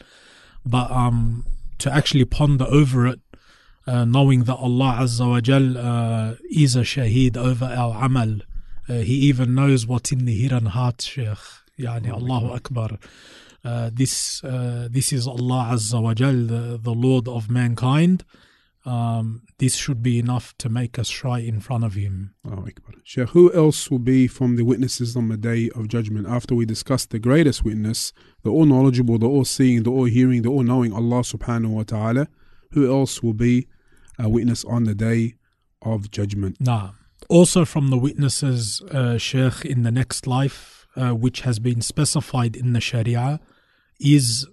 but 0.65 0.91
um, 0.91 1.45
to 1.79 1.93
actually 1.93 2.25
ponder 2.25 2.67
over 2.69 3.07
it, 3.07 3.21
uh, 3.87 4.05
knowing 4.05 4.45
that 4.45 4.57
Allah 4.57 4.99
Azza 5.01 5.29
wa 5.29 5.41
Jal 5.41 5.77
uh, 5.79 6.35
is 6.51 6.77
a 6.77 6.81
shaheed 6.81 7.37
over 7.37 7.65
our 7.65 8.05
amal. 8.05 8.41
Uh, 8.89 8.95
he 8.95 9.15
even 9.15 9.55
knows 9.55 9.87
what's 9.87 10.13
in 10.13 10.25
the 10.25 10.37
hidden 10.37 10.67
heart, 10.67 11.03
Shaykh. 11.03 11.39
Yani 11.79 12.13
Allahu 12.13 12.53
Akbar. 12.53 12.99
Uh, 13.65 13.91
this 13.93 14.43
uh, 14.45 14.89
this 14.91 15.13
is 15.13 15.27
Allah 15.27 15.71
Azza 15.73 16.03
wa 16.03 16.15
Jal, 16.15 16.47
the, 16.47 16.79
the 16.81 16.93
Lord 16.93 17.27
of 17.29 17.51
mankind 17.51 18.25
um, 18.85 19.43
this 19.59 19.77
should 19.77 20.03
be 20.03 20.19
enough 20.19 20.57
to 20.59 20.69
make 20.69 20.99
us 20.99 21.09
shy 21.09 21.41
in 21.41 21.61
front 21.61 21.85
of 21.85 21.95
Him. 21.95 22.35
Oh, 22.47 22.65
Akbar. 22.67 22.95
Sheikh, 23.05 23.31
who 23.31 23.53
else 23.53 23.91
will 23.91 23.99
be 23.99 24.27
from 24.27 24.57
the 24.57 24.65
witnesses 24.65 25.17
on 25.17 25.29
the 25.29 25.37
day 25.37 25.71
of 25.75 25.89
judgment 25.89 26.27
after 26.27 26.55
we 26.55 26.65
discuss 26.65 27.05
the 27.07 27.19
greatest 27.19 27.65
witness, 27.65 28.13
the 28.43 28.51
all 28.51 28.65
knowledgeable, 28.65 29.19
the 29.19 29.29
all 29.29 29.45
seeing, 29.45 29.83
the 29.83 29.91
all 29.91 30.05
hearing, 30.05 30.43
the 30.43 30.49
all 30.49 30.63
knowing 30.63 30.93
Allah 30.93 31.21
subhanahu 31.21 31.71
wa 31.71 31.83
ta'ala? 31.83 32.29
Who 32.73 32.91
else 32.91 33.23
will 33.23 33.35
be 33.35 33.67
a 34.19 34.29
witness 34.29 34.65
on 34.65 34.85
the 34.85 34.95
day 34.95 35.35
of 35.83 36.11
judgment? 36.11 36.57
Nah. 36.61 36.93
Also, 37.29 37.65
from 37.65 37.89
the 37.89 37.99
witnesses, 37.99 38.81
uh, 38.91 39.19
Sheikh, 39.19 39.65
in 39.65 39.83
the 39.83 39.91
next 39.91 40.27
life, 40.27 40.87
uh, 40.97 41.11
which 41.11 41.43
has 41.43 41.59
been 41.59 41.83
specified 41.83 42.57
in 42.57 42.73
the 42.73 42.81
Sharia, 42.81 43.41
is 44.01 44.47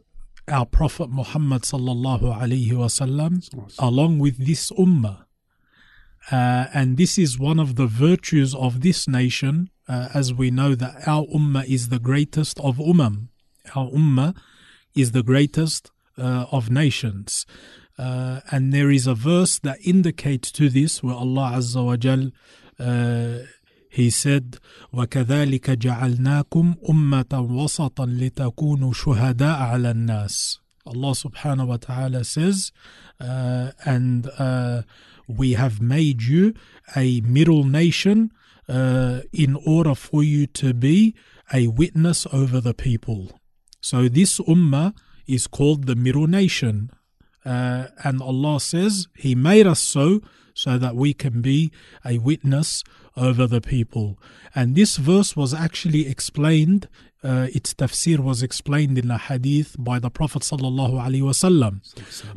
our 0.50 0.66
Prophet 0.66 1.10
Muhammad 1.10 1.64
sallallahu 1.64 2.38
alaihi 2.40 2.72
wasallam 2.72 3.44
along 3.80 4.20
with 4.20 4.46
this 4.46 4.72
ummah. 4.72 5.26
Uh, 6.32 6.68
and 6.74 6.98
this 6.98 7.18
is 7.18 7.38
one 7.38 7.60
of 7.60 7.76
the 7.76 7.88
virtues 7.88 8.56
of 8.56 8.82
this 8.82 9.08
nation, 9.08 9.70
uh, 9.88 10.10
as 10.14 10.34
we 10.34 10.50
know 10.50 10.76
that 10.76 11.08
our 11.08 11.26
ummah 11.26 11.66
is 11.66 11.90
the 11.90 12.00
greatest 12.00 12.60
of 12.62 12.78
ummah. 12.78 13.28
Our 13.76 13.90
ummah 13.92 14.36
is 14.96 15.12
the 15.12 15.24
greatest 15.24 15.92
uh, 16.18 16.46
of 16.52 16.70
nations. 16.70 17.46
Uh, 17.98 18.42
and 18.52 18.74
there 18.74 18.92
is 18.92 19.08
a 19.08 19.16
verse 19.16 19.60
that 19.60 19.80
indicates 19.84 20.52
to 20.54 20.70
this 20.70 21.04
where 21.04 21.16
Allah 21.16 21.54
Azza 21.56 21.84
wa 21.84 21.98
Jal 21.98 22.32
uh, 22.80 23.40
he 23.97 24.09
said, 24.09 24.57
وَكَذَلِكَ 24.95 25.71
جَعَلْنَاكُمْ 25.79 26.75
أُمَّةً 26.89 27.33
وَسَطًا 27.33 28.07
لِتَكُونُوا 28.07 28.93
شُهَدَاءَ 28.93 29.59
عَلَى 29.61 29.91
النَّاسِ 29.91 30.59
Allah 30.87 31.13
subhanahu 31.13 31.69
wa 31.69 31.77
ta'ala 31.77 32.25
says, 32.25 32.73
uh, 33.21 33.71
and 33.85 34.29
uh, 34.39 34.83
we 35.29 35.53
have 35.53 35.81
made 35.81 36.23
you 36.23 36.55
a 36.97 37.21
middle 37.21 37.65
nation 37.65 38.33
uh, 38.69 39.21
in 39.33 39.57
order 39.67 39.95
for 39.95 40.23
you 40.25 40.47
to 40.47 40.75
be 40.75 41.15
a 41.53 41.69
witness 41.69 42.27
over 42.33 42.61
the 42.61 42.75
people. 42.75 43.39
So 43.81 44.09
this 44.09 44.39
ummah 44.41 44.95
is 45.27 45.47
called 45.47 45.87
the 45.87 45.95
middle 45.97 46.27
nation. 46.27 46.91
Uh, 47.45 47.89
and 48.05 48.23
Allah 48.23 48.61
says 48.61 49.09
He 49.17 49.35
made 49.35 49.67
us 49.67 49.81
so 49.81 50.21
so 50.58 50.80
that 50.80 50.96
we 50.96 51.14
can 51.14 51.40
be 51.40 51.72
a 52.04 52.18
witness 52.18 52.84
over 53.16 53.46
the 53.46 53.62
people. 53.62 54.18
And 54.56 54.76
this 54.76 54.98
verse 54.98 55.36
was 55.36 55.54
actually 55.54 56.08
explained, 56.08 56.90
uh, 57.24 57.48
its 57.54 57.76
tafsir 57.76 58.18
was 58.20 58.42
explained 58.42 58.98
in 58.98 59.12
a 59.12 59.20
hadith 59.20 59.76
by 59.78 60.00
the 60.00 60.10
Prophet 60.10 60.42
sallallahu 60.42 60.94
alaihi 60.94 61.22
wasallam. 61.22 61.74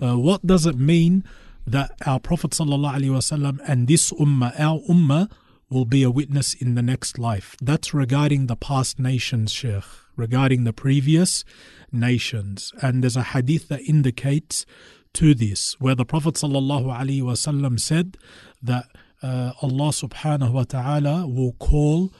Uh, 0.02 0.18
what 0.18 0.46
does 0.46 0.66
it 0.66 0.76
mean 0.76 1.24
that 1.66 1.92
our 2.04 2.20
Prophet 2.20 2.50
sallallahu 2.50 2.96
alaihi 2.98 3.16
wasallam 3.20 3.58
and 3.66 3.88
this 3.88 4.12
ummah, 4.12 4.52
our 4.60 4.80
ummah, 4.80 5.30
will 5.70 5.86
be 5.86 6.02
a 6.02 6.10
witness 6.10 6.52
in 6.52 6.74
the 6.74 6.82
next 6.82 7.18
life? 7.18 7.56
That's 7.62 7.94
regarding 7.94 8.48
the 8.48 8.56
past 8.56 8.98
nations, 8.98 9.50
Sheikh, 9.50 9.84
regarding 10.14 10.64
the 10.64 10.74
previous 10.74 11.42
nations. 11.90 12.70
And 12.82 13.02
there's 13.02 13.16
a 13.16 13.22
hadith 13.22 13.68
that 13.68 13.80
indicates 13.88 14.66
to 15.14 15.34
this, 15.34 15.76
where 15.80 15.94
the 15.94 16.04
Prophet 16.04 16.34
ﷺ 16.34 17.80
said 17.80 18.16
that 18.62 18.84
uh, 19.22 19.52
Allah 19.62 19.90
subhanahu 19.90 20.52
wa 20.52 20.64
ta'ala 20.64 21.26
will 21.26 21.52
call 21.54 22.12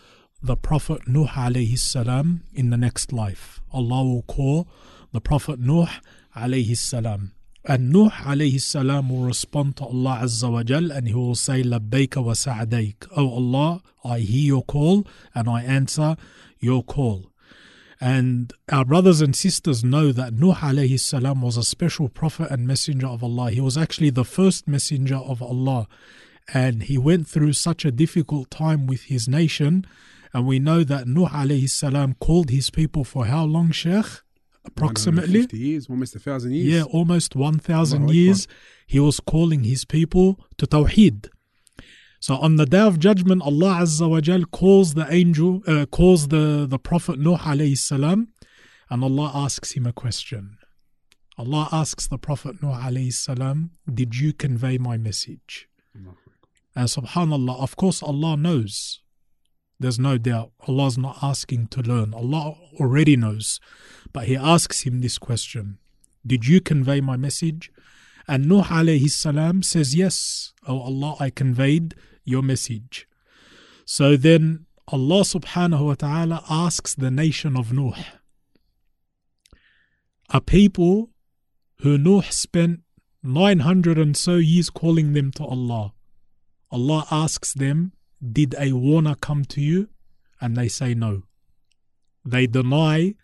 the 0.43 0.57
Prophet 0.57 1.07
Nuh 1.07 1.27
alayhi 1.27 1.79
salam 1.79 2.43
in 2.53 2.71
the 2.71 2.77
next 2.77 3.13
life. 3.13 3.61
Allah 3.73 4.05
will 4.05 4.23
call 4.23 4.69
the 5.13 5.21
Prophet 5.21 5.61
Nuh 5.61 5.89
alayhi 6.37 6.77
salam. 6.77 7.33
And 7.65 7.91
Nuh 7.91 8.11
alayhi 8.11 8.61
salam 8.61 9.11
will 9.11 9.25
respond 9.25 9.77
to 9.77 9.85
Allah 9.85 10.21
Azza 10.23 10.51
wa 10.51 10.63
Jal 10.63 10.91
and 10.91 11.09
he 11.09 11.15
will 11.15 11.35
say, 11.35 11.63
Labbaika 11.63 12.25
wa 12.25 12.33
sa'adayk. 12.33 13.07
Oh 13.17 13.29
Allah, 13.35 13.83
I 14.03 14.21
hear 14.21 14.47
your 14.47 14.65
call 14.65 15.07
and 15.35 15.49
I 15.49 15.63
answer 15.63 16.17
your 16.59 16.83
call. 16.83 17.30
And 18.01 18.53
our 18.73 18.85
brothers 18.85 19.21
and 19.21 19.37
sisters 19.37 19.85
know 19.85 20.11
that 20.13 20.33
Nuh 20.33 20.55
alayhi 20.55 20.99
salam 20.99 21.43
was 21.43 21.59
a 21.59 21.63
special 21.63 22.09
prophet 22.09 22.51
and 22.51 22.67
messenger 22.67 23.07
of 23.07 23.23
Allah. 23.23 23.51
He 23.51 23.61
was 23.61 23.77
actually 23.77 24.11
the 24.11 24.25
first 24.25 24.67
messenger 24.67 25.17
of 25.17 25.43
Allah. 25.43 25.87
And 26.55 26.85
he 26.85 26.97
went 26.97 27.29
through 27.29 27.53
such 27.53 27.85
a 27.85 27.91
difficult 27.91 28.51
time 28.51 28.87
with 28.87 29.03
his 29.03 29.29
nation. 29.29 29.87
And 30.33 30.47
we 30.47 30.59
know 30.59 30.83
that 30.83 31.07
Nuh 31.07 31.29
alayhi 31.29 31.69
salam 31.69 32.15
called 32.15 32.49
his 32.49 32.71
people 32.71 33.05
for 33.05 33.27
how 33.27 33.45
long, 33.45 33.71
Sheikh? 33.71 34.07
Approximately? 34.65 35.43
50 35.43 35.59
years, 35.59 35.87
almost 35.91 36.17
a 36.17 36.19
thousand 36.19 36.53
years. 36.53 36.67
Yeah, 36.67 36.83
almost 36.85 37.37
1,000 37.37 38.11
years. 38.11 38.49
He 38.87 38.99
was 38.99 39.21
calling 39.21 39.65
his 39.65 39.85
people 39.85 40.41
to 40.57 40.67
Tawheed. 40.67 41.29
So 42.21 42.37
on 42.37 42.57
the 42.57 42.67
day 42.67 42.81
of 42.81 42.99
judgment, 42.99 43.41
Allah 43.41 43.79
Azza 43.81 44.09
wa 44.09 44.21
Jal 44.21 44.45
calls 44.45 44.93
the 44.93 45.11
angel, 45.11 45.63
uh, 45.67 45.87
calls 45.87 46.29
the, 46.29 46.67
the 46.69 46.79
Prophet 46.79 47.19
Nuh 47.19 47.39
alayhi 47.39 47.79
salam, 47.79 48.29
and 48.91 49.03
Allah 49.03 49.33
asks 49.35 49.73
him 49.73 49.87
a 49.87 49.93
question. 49.93 50.59
Allah 51.39 51.71
asks 51.73 52.07
the 52.07 52.19
Prophet 52.19 52.63
Nuh 52.63 52.75
alayhi 52.79 53.15
salam, 53.15 53.71
Did 53.93 54.17
you 54.17 54.35
convey 54.35 54.77
my 54.77 54.99
message? 54.99 55.67
And 56.77 56.89
subhanAllah, 56.89 57.59
of 57.59 57.77
course, 57.77 58.03
Allah 58.03 58.37
knows. 58.37 59.01
There's 59.79 59.99
no 59.99 60.19
doubt. 60.19 60.53
Allah's 60.69 60.99
not 60.99 61.17
asking 61.23 61.69
to 61.69 61.81
learn. 61.81 62.13
Allah 62.13 62.55
already 62.79 63.17
knows. 63.17 63.61
But 64.13 64.27
He 64.27 64.37
asks 64.37 64.83
him 64.83 65.01
this 65.01 65.17
question 65.17 65.79
Did 66.27 66.47
you 66.47 66.61
convey 66.61 67.01
my 67.01 67.17
message? 67.17 67.73
And 68.29 68.47
Nuh 68.47 68.65
alayhi 68.65 69.09
salam 69.09 69.63
says, 69.63 69.97
Yes, 69.97 70.53
O 70.69 70.79
Allah, 70.81 71.17
I 71.19 71.31
conveyed 71.31 71.95
your 72.25 72.43
message. 72.43 73.07
So 73.85 74.17
then 74.17 74.67
Allah 74.89 75.23
subhanahu 75.23 75.87
wa 75.87 75.95
ta'ala 75.95 76.45
asks 76.49 76.95
the 76.95 77.11
nation 77.11 77.57
of 77.57 77.73
Nuh, 77.73 77.93
a 80.31 80.41
people 80.41 81.11
who 81.79 81.97
Nuh 81.97 82.23
spent 82.23 82.81
900 83.23 83.99
and 83.99 84.17
so 84.17 84.37
years 84.37 84.71
calling 84.71 85.13
them 85.13 85.31
to 85.33 85.45
Allah. 85.45 85.93
Allah 86.71 87.07
asks 87.11 87.53
them, 87.53 87.93
Did 88.21 88.55
a 88.59 88.73
warner 88.73 89.15
come 89.15 89.45
to 89.47 89.61
you? 89.61 89.89
And 90.41 90.57
they 90.57 90.69
say 90.69 90.95
no. 90.95 91.23
They 92.25 92.47
deny 92.47 93.15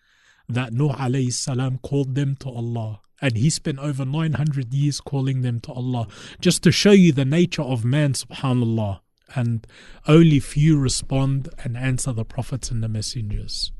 that 0.49 0.73
Nuh 0.73 0.93
alayhi 0.95 1.33
salam 1.33 1.79
called 1.79 2.15
them 2.15 2.37
to 2.37 2.49
Allah. 2.50 3.00
And 3.20 3.37
he 3.37 3.49
spent 3.50 3.78
over 3.78 4.04
900 4.04 4.73
years 4.75 5.00
calling 5.00 5.42
them 5.42 5.61
to 5.61 5.73
Allah. 5.73 6.06
Just 6.40 6.62
to 6.64 6.73
show 6.73 6.90
you 6.90 7.12
the 7.12 7.25
nature 7.25 7.62
of 7.62 7.85
man, 7.85 8.12
subhanAllah. 8.12 9.00
And 9.35 9.66
only 10.06 10.38
few 10.38 10.78
respond 10.78 11.49
and 11.64 11.76
answer 11.76 12.12
the 12.12 12.25
prophets 12.25 12.70
and 12.70 12.82
the 12.82 12.88
messengers. 12.88 13.73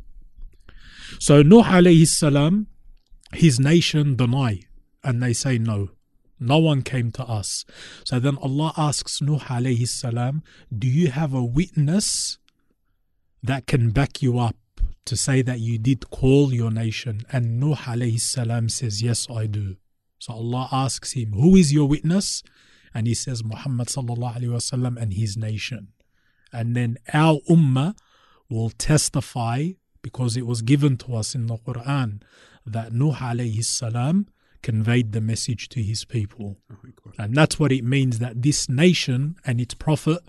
So 1.21 1.43
Nuh 1.43 1.63
alayhi 1.63 2.07
salam, 2.07 2.67
his 3.33 3.61
nation 3.61 4.17
deny. 4.17 4.61
And 5.05 5.23
they 5.23 5.33
say 5.33 5.59
no. 5.59 5.91
No 6.41 6.59
one 6.59 6.83
came 6.83 7.11
to 7.13 7.23
us. 7.23 7.65
So 8.05 8.19
then 8.19 8.37
Allah 8.39 8.73
asks 8.77 9.23
Nuh 9.23 9.39
alayhi 9.39 9.87
salam, 9.87 10.43
Do 10.77 10.89
you 10.89 11.11
have 11.11 11.33
a 11.33 11.45
witness 11.45 12.39
that 13.43 13.67
can 13.67 13.91
back 13.91 14.23
you 14.23 14.39
up 14.39 14.57
to 15.07 15.17
say 15.17 15.43
that 15.43 15.61
you 15.61 15.79
did 15.79 16.11
call 16.11 16.53
your 16.53 16.71
nation? 16.71 17.23
And 17.33 17.59
Nuh 17.59 17.75
alayhi 17.75 18.21
salam 18.21 18.69
says, 18.69 19.03
Yes, 19.03 19.27
I 19.31 19.47
do. 19.47 19.77
So 20.19 20.35
Allah 20.35 20.69
asks 20.73 21.13
him, 21.13 21.33
Who 21.33 21.57
is 21.57 21.73
your 21.73 21.89
witness? 21.89 22.43
And 22.95 23.07
he 23.07 23.15
says, 23.15 23.45
Muhammad 23.45 23.89
sallallahu 23.89 24.39
alayhi 24.39 24.49
wasallam 24.49 25.01
and 25.01 25.13
his 25.13 25.37
nation. 25.37 25.89
And 26.53 26.75
then 26.75 26.97
our 27.13 27.41
ummah 27.51 27.97
will 28.49 28.71
testify 28.71 29.71
because 30.03 30.37
it 30.37 30.47
was 30.47 30.63
given 30.63 30.97
to 30.99 31.17
us 31.17 31.35
in 31.35 31.47
the 31.47 31.57
Quran 31.57 32.23
that 32.65 32.93
Nuh 32.93 33.15
alayhi 33.15 33.65
salam 33.65 34.29
conveyed 34.63 35.13
the 35.13 35.21
message 35.21 35.69
to 35.71 35.83
his 35.83 36.05
people. 36.05 36.57
Oh, 36.73 37.13
and 37.19 37.35
that's 37.35 37.59
what 37.59 37.71
it 37.71 37.85
means 37.85 38.19
that 38.19 38.43
this 38.43 38.69
nation 38.69 39.37
and 39.45 39.61
its 39.61 39.75
prophet 39.75 40.21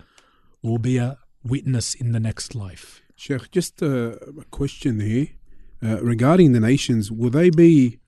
will 0.62 0.78
be 0.78 0.98
a 0.98 1.18
witness 1.42 1.94
in 1.94 2.12
the 2.12 2.20
next 2.20 2.54
life. 2.54 3.02
Sheikh, 3.18 3.50
just 3.50 3.82
a, 3.82 4.12
a 4.12 4.44
question 4.52 5.00
here 5.00 5.26
uh, 5.84 6.00
regarding 6.00 6.52
the 6.52 6.60
nations. 6.60 7.10
Will 7.10 7.30
they 7.30 7.50
be, 7.50 7.98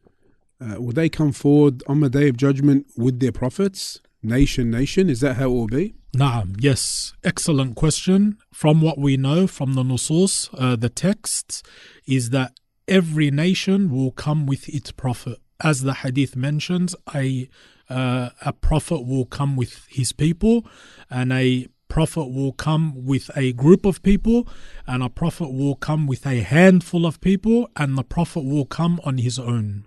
uh, 0.61 0.81
will 0.81 0.93
they 0.93 1.09
come 1.09 1.33
forward 1.33 1.83
on 1.89 1.99
the 1.99 2.09
day 2.09 2.29
of 2.29 2.37
judgment 2.37 2.87
with 2.97 3.19
their 3.19 3.33
prophets? 3.33 4.01
Nation, 4.23 4.71
nation. 4.71 5.11
Is 5.11 5.21
that 5.23 5.35
how 5.35 5.47
it 5.47 5.49
will 5.49 5.67
be? 5.67 5.95
Naam, 6.17 6.55
yes. 6.61 7.13
Excellent 7.25 7.75
question. 7.75 8.39
From 8.53 8.81
what 8.83 8.99
we 8.99 9.17
know 9.17 9.49
from 9.49 9.75
the 9.75 9.83
Nusus, 9.83 10.49
uh, 10.57 10.77
the 10.77 10.89
texts, 10.89 11.65
is 12.07 12.31
that 12.31 12.53
every 12.87 13.33
nation 13.33 13.91
will 13.91 14.13
come 14.13 14.47
with 14.47 14.69
its 14.69 14.93
prophet. 14.93 15.39
As 15.61 15.83
the 15.83 15.95
hadith 15.95 16.37
mentions, 16.37 16.95
a, 17.13 17.49
uh, 17.89 18.31
a 18.43 18.53
prophet 18.53 19.05
will 19.05 19.27
come 19.27 19.57
with 19.57 19.87
his 19.89 20.13
people, 20.13 20.65
and 21.11 21.33
a 21.33 21.67
prophet 21.91 22.27
will 22.33 22.53
come 22.53 23.05
with 23.05 23.31
a 23.37 23.53
group 23.53 23.85
of 23.85 24.03
people, 24.03 24.49
and 24.87 25.03
a 25.03 25.11
prophet 25.11 25.53
will 25.53 25.75
come 25.75 26.07
with 26.07 26.25
a 26.27 26.41
handful 26.41 27.05
of 27.05 27.21
people, 27.21 27.69
and 27.77 27.99
the 27.99 28.05
prophet 28.05 28.45
will 28.45 28.65
come 28.65 29.01
on 29.05 29.19
his 29.19 29.39
own. 29.39 29.85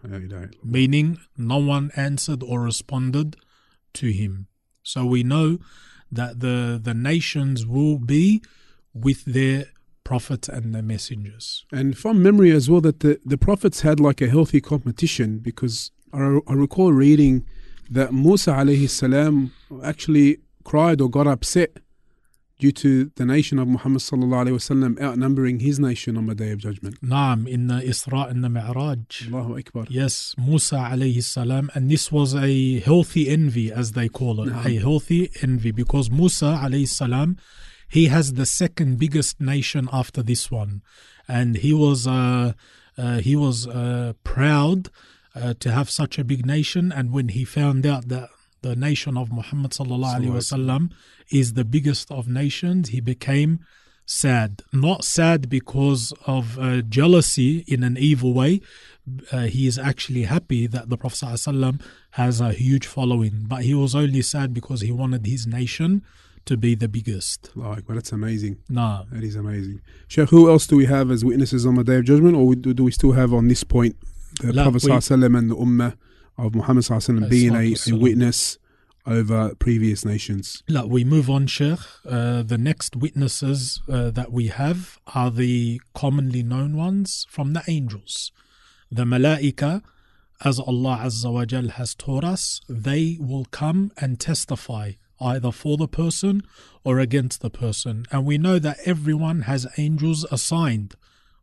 Meaning, 0.63 1.18
no 1.38 1.58
one 1.58 1.92
answered 1.96 2.44
or 2.44 2.62
responded 2.62 3.38
to 3.94 4.12
him. 4.12 4.48
So 4.84 5.06
we 5.06 5.24
know 5.24 5.60
that 6.12 6.42
the, 6.42 6.80
the 6.82 6.94
nations 6.94 7.66
will 7.66 7.98
be 7.98 8.44
with 8.94 9.26
their 9.26 9.66
prophets 10.04 10.50
and 10.50 10.76
their 10.76 10.84
messengers. 10.84 11.66
And 11.72 11.98
from 11.98 12.22
memory 12.22 12.52
as 12.52 12.70
well, 12.70 12.82
that 12.82 13.00
the, 13.00 13.20
the 13.26 13.38
prophets 13.38 13.82
had 13.82 14.00
like 14.00 14.22
a 14.22 14.28
healthy 14.28 14.62
competition 14.62 15.39
because 15.39 15.92
I, 16.13 16.39
I 16.48 16.54
recall 16.54 16.92
reading 16.92 17.46
that 17.89 18.13
Musa 18.13 18.52
alayhi 18.52 18.89
salam 18.89 19.54
actually 19.84 20.39
cried 20.63 21.02
or 21.02 21.10
got 21.10 21.28
upset 21.28 21.78
due 22.63 22.71
to 22.71 23.12
the 23.17 23.26
nation 23.26 23.60
of 23.60 23.67
Muhammad 23.67 24.02
sallallahu 24.02 24.43
alaihi 24.45 24.58
wasallam 24.62 24.97
outnumbering 25.02 25.60
his 25.60 25.82
nation 25.82 26.15
on 26.15 26.28
the 26.28 26.36
day 26.43 26.52
of 26.52 26.60
judgment. 26.60 26.95
Naam, 27.02 27.45
in 27.45 27.67
the 27.67 27.80
Isra 27.93 28.32
and 28.32 28.41
the 28.41 28.47
Mi'raj. 28.47 29.28
Allahu 29.28 29.58
Akbar. 29.58 29.86
Yes, 29.89 30.34
Musa 30.38 30.78
alayhi 30.93 31.21
salam, 31.21 31.69
and 31.76 31.91
this 31.91 32.10
was 32.10 32.34
a 32.34 32.80
healthy 32.80 33.28
envy, 33.28 33.69
as 33.69 33.91
they 33.91 34.08
call 34.08 34.36
it, 34.43 34.54
Naam. 34.54 34.65
a 34.65 34.80
healthy 34.80 35.30
envy, 35.41 35.71
because 35.71 36.10
Musa 36.10 36.52
alayhi 36.63 36.88
salam, 36.88 37.36
he 37.89 38.06
has 38.06 38.26
the 38.41 38.45
second 38.45 38.97
biggest 38.97 39.41
nation 39.41 39.89
after 39.91 40.23
this 40.23 40.49
one, 40.49 40.84
and 41.28 41.58
he 41.58 41.73
was 41.73 42.08
uh, 42.08 42.54
uh, 42.97 43.17
he 43.28 43.36
was 43.36 43.67
uh, 43.67 44.13
proud 44.23 44.88
uh, 45.36 45.54
to 45.60 45.69
have 45.78 45.89
such 45.89 46.17
a 46.17 46.23
big 46.23 46.45
nation, 46.45 46.93
and 46.93 47.12
when 47.12 47.28
he 47.28 47.43
found 47.43 47.86
out 47.86 48.08
that 48.08 48.30
the 48.63 48.76
nation 48.76 49.13
of 49.17 49.32
Muhammad 49.32 49.71
sallallahu 49.71 50.15
alaihi 50.19 50.32
wasallam 50.41 50.91
is 51.30 51.54
the 51.54 51.65
biggest 51.76 52.12
of 52.12 52.28
nations, 52.28 52.89
he 52.89 52.99
became 53.13 53.60
sad. 54.06 54.62
Not 54.71 55.04
sad 55.04 55.49
because 55.49 56.13
of 56.26 56.58
uh, 56.60 56.82
jealousy 56.82 57.63
in 57.67 57.84
an 57.84 57.95
evil 57.97 58.34
way. 58.34 58.62
Uh, 59.32 59.43
he 59.56 59.67
is 59.67 59.78
actually 59.78 60.23
happy 60.23 60.65
that 60.67 60.89
the 60.89 60.97
Prophet 60.97 61.26
ﷺ 61.26 61.82
has 62.12 62.39
a 62.39 62.52
huge 62.54 62.88
following, 62.88 63.45
but 63.47 63.63
he 63.63 63.73
was 63.73 63.93
only 63.93 64.21
sad 64.21 64.54
because 64.54 64.82
he 64.82 64.91
wanted 64.91 65.26
his 65.26 65.45
nation 65.45 66.04
to 66.45 66.58
be 66.58 66.76
the 66.76 66.88
biggest. 66.88 67.52
Like, 67.56 67.80
Akbar. 67.80 67.95
That's 67.97 68.12
amazing. 68.12 68.58
Nah. 68.69 69.04
That 69.12 69.23
is 69.23 69.36
amazing. 69.36 69.82
Sheikh, 70.08 70.30
who 70.30 70.49
else 70.49 70.67
do 70.67 70.76
we 70.78 70.86
have 70.86 71.12
as 71.12 71.23
witnesses 71.23 71.65
on 71.65 71.76
the 71.76 71.84
day 71.84 71.97
of 71.97 72.06
judgment, 72.06 72.36
or 72.36 72.56
do, 72.56 72.84
we 72.84 72.91
still 72.91 73.13
have 73.13 73.34
on 73.34 73.47
this 73.47 73.63
point 73.63 73.95
the 74.41 74.54
La, 74.54 74.63
Prophet 74.63 74.84
we- 74.84 74.91
sallallahu 74.91 75.38
and 75.38 75.49
the 75.52 75.56
Ummah 75.56 75.95
of 76.38 76.56
Muhammad 76.56 76.84
sallallahu 76.84 77.30
being 77.30 77.56
a, 77.56 77.76
a 77.91 77.98
witness 77.98 78.58
over 79.06 79.54
previous 79.56 80.06
nations? 80.06 80.63
Look, 80.67 80.89
we 80.89 81.04
move 81.04 81.30
on, 81.30 81.48
Sheikh. 81.48 81.80
Uh, 82.08 82.43
the 82.43 82.58
next 82.58 82.96
witnesses 82.96 83.82
uh, 83.89 84.12
that 84.12 84.32
we 84.32 84.48
have 84.48 85.00
are 85.13 85.30
the 85.30 85.82
commonly 85.93 86.43
known 86.43 86.76
ones 86.76 87.28
from 87.30 87.54
the 87.54 87.63
angels. 87.67 88.32
The 88.91 89.04
Malaika, 89.04 89.82
as 90.43 90.60
Allah 90.60 91.02
Azza 91.04 91.32
wa 91.32 91.46
Jal 91.46 91.69
has 91.69 91.96
taught 91.96 92.24
us, 92.24 92.62
they 92.69 93.17
will 93.19 93.46
come 93.46 93.91
and 93.98 94.19
testify 94.19 94.93
either 95.19 95.52
for 95.52 95.78
the 95.78 95.88
person 95.88 96.43
or 96.84 97.00
against 97.00 97.41
the 97.41 97.50
person. 97.50 98.06
And 98.12 98.26
we 98.26 98.38
know 98.38 98.60
that 98.60 98.78
everyone 98.86 99.43
has 99.43 99.67
angels 99.78 100.26
assigned, 100.32 100.96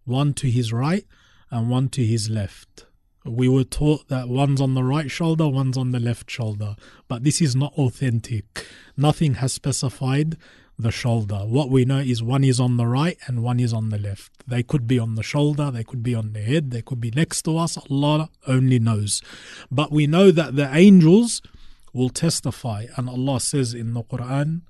one 0.05 0.35
to 0.35 0.51
his 0.51 0.73
right 0.73 1.05
and 1.51 1.71
one 1.71 1.89
to 1.91 2.05
his 2.05 2.29
left 2.29 2.87
We 3.26 3.50
were 3.50 3.64
taught 3.64 4.08
that 4.10 4.30
one's 4.30 4.62
on 4.62 4.76
the 4.76 4.84
right 4.84 5.10
shoulder, 5.10 5.48
one's 5.48 5.78
on 5.78 5.92
the 5.92 6.00
left 6.00 6.30
shoulder, 6.30 6.76
but 7.08 7.24
this 7.24 7.42
is 7.42 7.56
not 7.56 7.74
authentic. 7.74 8.68
Nothing 8.96 9.36
has 9.36 9.52
specified 9.52 10.38
the 10.78 10.92
shoulder. 10.92 11.38
What 11.38 11.70
we 11.70 11.86
know 11.86 12.00
is 12.00 12.22
one 12.22 12.44
is 12.44 12.60
on 12.60 12.78
the 12.78 12.86
right 12.86 13.18
and 13.26 13.42
one 13.42 13.60
is 13.60 13.74
on 13.74 13.90
the 13.90 13.98
left. 13.98 14.32
They 14.48 14.62
could 14.62 14.88
be 14.88 15.00
on 15.00 15.16
the 15.16 15.24
shoulder, 15.24 15.72
they 15.72 15.84
could 15.84 16.04
be 16.04 16.14
on 16.14 16.34
the 16.34 16.42
head, 16.42 16.72
they 16.72 16.82
could 16.82 17.02
be 17.02 17.12
next 17.12 17.44
to 17.44 17.58
us. 17.58 17.78
Allah 17.90 18.30
only 18.46 18.78
knows. 18.78 19.22
But 19.72 19.92
we 19.92 20.06
know 20.06 20.32
that 20.32 20.56
the 20.56 20.70
angels 20.76 21.42
will 21.94 22.10
testify, 22.10 22.86
and 22.98 23.10
Allah 23.10 23.40
says 23.40 23.74
in 23.74 23.94
the 23.94 24.04
Quran, 24.04 24.62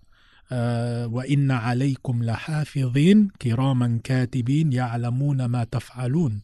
uh, 0.51 1.10
وَإِنَّ 1.10 1.49
عَلَيْكُمْ 1.49 2.23
لَحَافِظِينَ 2.23 3.31
كِرَامًا 3.39 4.01
كَاتِبِينَ 4.03 4.71
يَعْلَمُونَ 4.71 5.45
مَا 5.49 5.65
تَفْعَلُونَ 5.65 6.41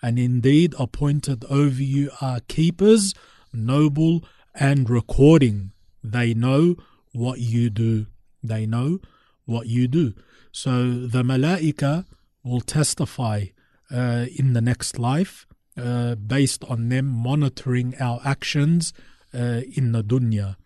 and 0.00 0.18
indeed 0.18 0.74
appointed 0.78 1.44
over 1.46 1.82
you 1.82 2.10
are 2.20 2.40
keepers, 2.48 3.14
noble 3.52 4.24
and 4.54 4.88
recording. 4.88 5.72
They 6.02 6.34
know 6.34 6.76
what 7.12 7.40
you 7.40 7.70
do. 7.70 8.06
They 8.42 8.66
know 8.66 9.00
what 9.44 9.66
you 9.66 9.88
do. 9.88 10.14
So 10.52 11.06
the 11.06 11.22
malaika 11.22 12.04
will 12.44 12.60
testify 12.60 13.46
uh, 13.90 14.26
in 14.36 14.52
the 14.52 14.60
next 14.60 14.98
life 14.98 15.46
uh, 15.76 16.14
based 16.14 16.64
on 16.64 16.88
them 16.88 17.06
monitoring 17.06 17.94
our 18.00 18.20
actions 18.24 18.92
uh, 19.34 19.62
in 19.74 19.92
the 19.92 20.02
dunya. 20.02 20.56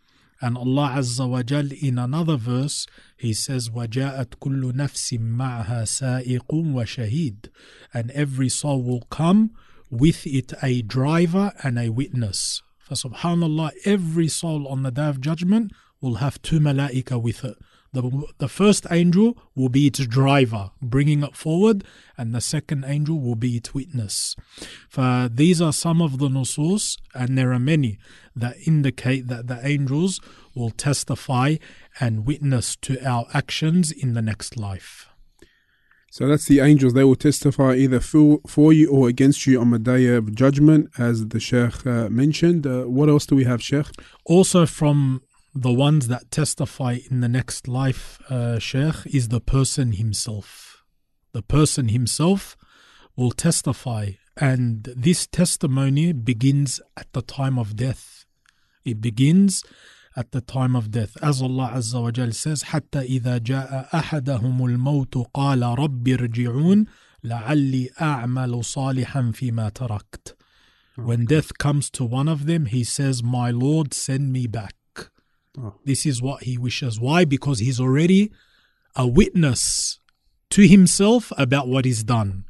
And 0.41 0.55
Allah 0.57 0.93
Azza 0.97 1.27
wa 1.27 1.41
Jal 1.41 1.71
in 1.71 1.97
another 1.97 2.37
verse, 2.37 2.85
He 3.17 3.33
says, 3.33 3.69
وَجَاءَتْ 3.69 4.35
كُلُّ 4.39 4.71
نَفْسٍ 4.73 5.17
مَعْهَا 5.19 5.83
سَائِقٌ 5.83 6.47
وَشَهِيدٌ 6.47 7.49
And 7.93 8.11
every 8.11 8.49
soul 8.49 8.83
will 8.83 9.01
come 9.09 9.51
with 9.89 10.27
it 10.27 10.53
a 10.61 10.83
driver 10.83 11.53
and 11.63 11.79
a 11.79 11.89
witness. 11.89 12.61
For 12.77 12.93
subhanallah, 12.93 13.71
every 13.85 14.27
soul 14.27 14.67
on 14.67 14.83
the 14.83 14.91
day 14.91 15.07
of 15.07 15.21
judgment 15.21 15.71
will 16.01 16.15
have 16.15 16.41
two 16.41 16.59
malaika 16.59 17.19
with 17.21 17.43
it. 17.43 17.57
The, 17.94 18.26
the 18.38 18.48
first 18.48 18.86
angel 18.90 19.36
will 19.54 19.68
be 19.68 19.86
its 19.86 20.06
driver, 20.06 20.70
bringing 20.80 21.22
it 21.22 21.36
forward, 21.36 21.84
and 22.16 22.34
the 22.34 22.40
second 22.40 22.84
angel 22.86 23.20
will 23.20 23.34
be 23.34 23.56
its 23.56 23.74
witness. 23.74 24.34
For 24.88 25.28
these 25.30 25.60
are 25.60 25.74
some 25.74 26.00
of 26.00 26.18
the 26.18 26.28
nusus, 26.28 26.96
and 27.14 27.36
there 27.36 27.52
are 27.52 27.58
many 27.58 27.98
that 28.34 28.56
indicate 28.66 29.28
that 29.28 29.46
the 29.46 29.60
angels 29.66 30.20
will 30.54 30.70
testify 30.70 31.56
and 32.00 32.26
witness 32.26 32.76
to 32.76 32.98
our 33.06 33.26
actions 33.34 33.92
in 33.92 34.14
the 34.14 34.22
next 34.22 34.56
life. 34.56 35.08
So 36.10 36.26
that's 36.26 36.46
the 36.46 36.60
angels. 36.60 36.92
They 36.92 37.04
will 37.04 37.16
testify 37.16 37.74
either 37.74 38.00
for, 38.00 38.40
for 38.46 38.72
you 38.72 38.90
or 38.90 39.08
against 39.08 39.46
you 39.46 39.60
on 39.60 39.70
the 39.70 39.78
day 39.78 40.08
of 40.08 40.34
judgment, 40.34 40.90
as 40.98 41.28
the 41.28 41.40
Sheikh 41.40 41.86
uh, 41.86 42.08
mentioned. 42.10 42.66
Uh, 42.66 42.82
what 42.82 43.08
else 43.08 43.26
do 43.26 43.34
we 43.34 43.44
have, 43.44 43.62
Sheikh? 43.62 43.86
Also, 44.26 44.66
from 44.66 45.22
the 45.53 45.73
ones 45.73 46.07
that 46.07 46.29
testify 46.29 46.99
in 47.09 47.21
the 47.21 47.27
next 47.27 47.67
life, 47.67 48.19
uh, 48.29 48.59
Sheikh, 48.59 49.05
is 49.07 49.29
the 49.29 49.41
person 49.41 49.93
himself. 49.93 50.83
The 51.33 51.41
person 51.41 51.89
himself 51.89 52.55
will 53.15 53.31
testify, 53.31 54.11
and 54.35 54.83
this 54.95 55.25
testimony 55.25 56.13
begins 56.13 56.79
at 56.95 57.11
the 57.13 57.23
time 57.23 57.57
of 57.57 57.75
death. 57.75 58.25
It 58.85 59.01
begins 59.01 59.63
at 60.15 60.31
the 60.31 60.41
time 60.41 60.75
of 60.75 60.91
death. 60.91 61.17
As 61.21 61.41
Allah 61.41 61.71
Azza 61.73 62.01
wa 62.01 62.11
Jal 62.11 62.31
says, 62.31 62.63
حتى 62.63 63.01
إذا 63.01 63.37
جاء 63.37 63.89
أحدهم 63.93 64.65
الموت 64.65 65.17
قال 65.33 65.63
رب 65.63 66.07
ارجعون 66.07 66.85
لعلي 67.23 67.89
أعمل 68.01 68.63
صالحا 68.65 69.31
فيما 69.31 69.69
تركت. 69.69 70.35
When 70.97 71.25
death 71.25 71.57
comes 71.59 71.91
to 71.91 72.03
one 72.03 72.27
of 72.27 72.47
them, 72.47 72.65
he 72.65 72.83
says, 72.83 73.21
My 73.21 73.51
Lord, 73.51 73.93
send 73.93 74.33
me 74.33 74.47
back. 74.47 74.73
Oh. 75.58 75.74
This 75.84 76.06
is 76.06 76.22
what 76.22 76.44
he 76.44 76.56
wishes. 76.56 76.98
Why? 76.98 77.24
Because 77.24 77.58
he's 77.58 77.80
already 77.80 78.32
a 78.96 79.06
witness 79.06 79.98
to 80.50 80.66
himself 80.66 81.32
about 81.36 81.68
what 81.68 81.86
is 81.86 82.04
done. 82.04 82.44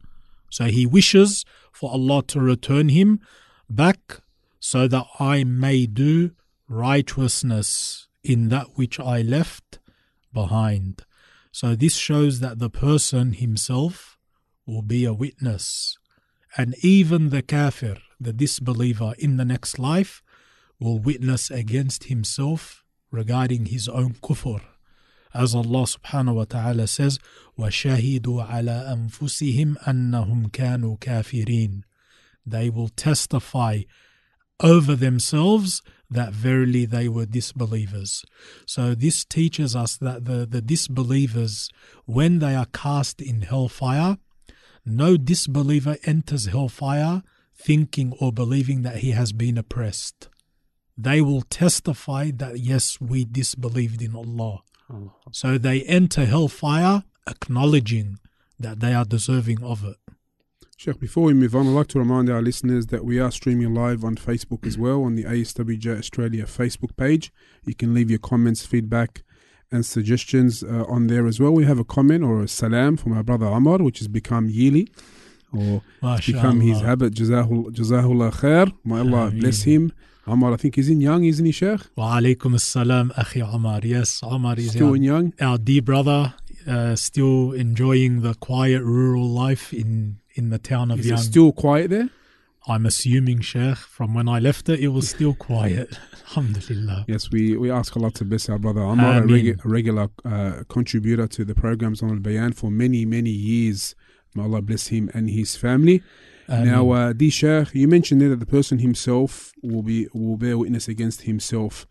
So 0.51 0.67
he 0.67 0.87
wishes 0.87 1.45
for 1.73 1.91
Allah 1.91 2.23
to 2.29 2.41
return 2.41 2.89
him 2.89 3.21
back 3.69 4.21
so 4.61 4.87
that 4.87 5.07
I 5.19 5.45
may 5.45 5.87
do 5.87 6.33
righteousness 6.69 8.07
in 8.23 8.49
that 8.51 8.77
which 8.77 9.01
I 9.01 9.23
left 9.23 9.79
behind. 10.33 11.05
So 11.51 11.75
this 11.75 11.97
shows 11.97 12.41
that 12.41 12.59
the 12.59 12.71
person 12.71 13.35
himself 13.35 14.19
will 14.67 14.83
be 14.83 15.05
a 15.05 15.13
witness. 15.13 15.99
And 16.57 16.75
even 16.83 17.31
the 17.31 17.43
kafir, 17.43 17.97
the 18.21 18.33
disbeliever 18.33 19.15
in 19.19 19.37
the 19.37 19.45
next 19.45 19.79
life, 19.79 20.23
will 20.79 20.99
witness 20.99 21.51
against 21.51 22.05
himself 22.05 22.82
regarding 23.12 23.68
his 23.68 23.88
own 23.88 24.14
kufr. 24.14 24.62
As 25.34 25.54
Allah 25.54 25.84
subhanahu 25.84 26.36
wa 26.36 26.46
ta'ala 26.46 26.88
says, 26.88 27.20
وَشَهِدُوا 27.60 28.50
عَلَىٰ 28.50 29.10
أَنفُسِهِمْ 29.12 29.84
أَنَّهُمْ 29.84 30.52
كَانُوا 30.52 31.00
كَافِرِينَ 31.00 31.84
They 32.46 32.70
will 32.70 32.90
testify 32.90 33.82
over 34.60 34.96
themselves 34.96 35.82
that 36.10 36.34
verily 36.34 36.86
they 36.86 37.08
were 37.08 37.26
disbelievers. 37.26 38.24
So 38.66 38.96
this 38.96 39.26
teaches 39.26 39.76
us 39.76 39.98
that 39.98 40.26
the, 40.26 40.46
the 40.46 40.62
disbelievers, 40.62 41.70
when 42.06 42.40
they 42.40 42.56
are 42.56 42.68
cast 42.74 43.22
in 43.22 43.42
hellfire, 43.42 44.18
no 44.86 45.18
disbeliever 45.18 45.98
enters 46.06 46.46
hellfire 46.46 47.22
thinking 47.54 48.14
or 48.20 48.32
believing 48.32 48.84
that 48.84 48.98
he 48.98 49.12
has 49.12 49.34
been 49.34 49.58
oppressed 49.58 50.30
they 50.97 51.21
will 51.21 51.43
testify 51.43 52.31
that 52.37 52.59
yes, 52.59 53.01
we 53.01 53.25
disbelieved 53.25 54.03
in 54.03 54.15
Allah. 54.15 54.63
So 55.31 55.57
they 55.57 55.83
enter 55.83 56.27
hellfire 56.27 57.05
acknowledging 57.27 58.19
that 58.59 58.81
they 58.81 58.93
are 58.93 59.05
deserving 59.05 59.63
of 59.63 59.85
it. 59.85 59.97
Sheikh, 60.77 60.99
before 60.99 61.25
we 61.25 61.35
move 61.35 61.55
on, 61.55 61.67
I'd 61.67 61.71
like 61.71 61.87
to 61.89 61.99
remind 61.99 62.29
our 62.29 62.43
listeners 62.43 62.87
that 62.87 63.05
we 63.05 63.21
are 63.21 63.31
streaming 63.31 63.73
live 63.73 64.05
on 64.05 64.17
Facebook 64.17 64.67
as 64.67 64.77
well 64.77 65.05
on 65.05 65.15
the 65.15 65.25
ASWJ 65.25 65.99
Australia 65.99 66.45
Facebook 66.45 66.97
page. 66.97 67.33
You 67.65 67.75
can 67.75 67.95
leave 67.95 68.11
your 68.11 68.19
comments, 68.19 68.67
feedback, 68.67 69.23
and 69.71 69.87
suggestions 69.87 70.63
uh, 70.63 70.85
on 70.89 71.07
there 71.07 71.27
as 71.27 71.39
well. 71.39 71.53
We 71.53 71.65
have 71.65 71.79
a 71.79 71.85
comment 71.85 72.25
or 72.25 72.43
a 72.43 72.49
salam 72.49 72.97
from 72.97 73.13
our 73.17 73.23
brother 73.23 73.47
Ahmad, 73.47 73.81
which 73.81 74.01
has 74.01 74.09
become 74.09 74.49
yearly 74.49 74.89
become 75.53 76.61
his 76.61 76.81
habit. 76.81 77.15
Jazahullah 77.15 78.33
khair. 78.33 78.73
May 78.85 79.01
Allah 79.01 79.31
bless 79.31 79.63
him. 79.63 79.93
Omar, 80.27 80.53
I 80.53 80.57
think 80.57 80.77
he's 80.77 80.89
in 80.89 81.01
Young, 81.01 81.25
isn't 81.25 81.45
he, 81.45 81.51
Sheikh? 81.51 81.81
Wa 81.97 82.19
alaikum 82.19 82.55
assalam, 82.55 83.13
Akhi 83.15 83.43
Omar. 83.43 83.81
Yes, 83.83 84.21
Omar 84.23 84.57
is 84.57 84.71
still 84.71 84.91
our, 84.91 84.97
in 84.97 85.03
Young. 85.03 85.35
Our 85.41 85.59
dear 85.59 85.83
brother, 85.83 86.35
uh, 86.67 86.95
still 86.95 87.53
enjoying 87.53 88.23
the 88.23 88.35
quiet 88.35 88.83
rural 88.83 89.27
life 89.27 89.73
in, 89.73 90.19
in 90.35 90.51
the 90.51 90.59
town 90.59 90.93
of 90.93 91.01
is 91.01 91.07
Young. 91.07 91.19
It 91.19 91.23
still 91.23 91.53
quiet 91.53 91.91
there? 91.91 92.09
I'm 92.69 92.87
assuming, 92.87 93.41
Sheikh, 93.41 93.79
from 93.79 94.15
when 94.15 94.29
I 94.29 94.39
left 94.39 94.69
it, 94.69 94.79
it 94.79 94.89
was 94.89 95.11
still 95.17 95.35
quiet. 95.35 95.99
Alhamdulillah. 96.29 97.07
Yes, 97.09 97.31
we, 97.33 97.57
we 97.57 97.71
ask 97.71 97.97
Allah 97.97 98.13
to 98.13 98.25
bless 98.25 98.49
our 98.49 98.59
brother 98.59 98.83
Omar, 98.83 99.19
a, 99.19 99.21
regu- 99.23 99.65
a, 99.65 99.69
regular 99.69 100.09
uh, 100.25 100.63
contributor 100.69 101.27
to 101.27 101.45
the 101.45 101.57
programs 101.57 102.01
on 102.01 102.11
Al 102.11 102.21
Bayan 102.21 102.53
for 102.53 102.71
many, 102.71 103.05
many 103.05 103.31
years. 103.31 103.97
May 104.35 104.43
Allah 104.45 104.63
bless 104.63 104.89
him 104.89 105.11
and 105.15 105.31
his 105.31 105.57
family. 105.57 106.03
Um, 106.49 106.65
now, 106.67 106.91
uh, 106.91 107.13
D 107.13 107.31
Sheikh, 107.31 107.75
you 107.75 107.89
mentioned 107.89 108.21
there 108.21 108.29
that 108.31 108.41
the 108.41 108.47
person 108.47 108.79
himself 108.79 109.53
will 109.63 109.83
be 109.83 110.09
will 110.13 110.37
bear 110.37 110.59
witness 110.59 110.89
against 110.89 111.23
himself. 111.23 111.87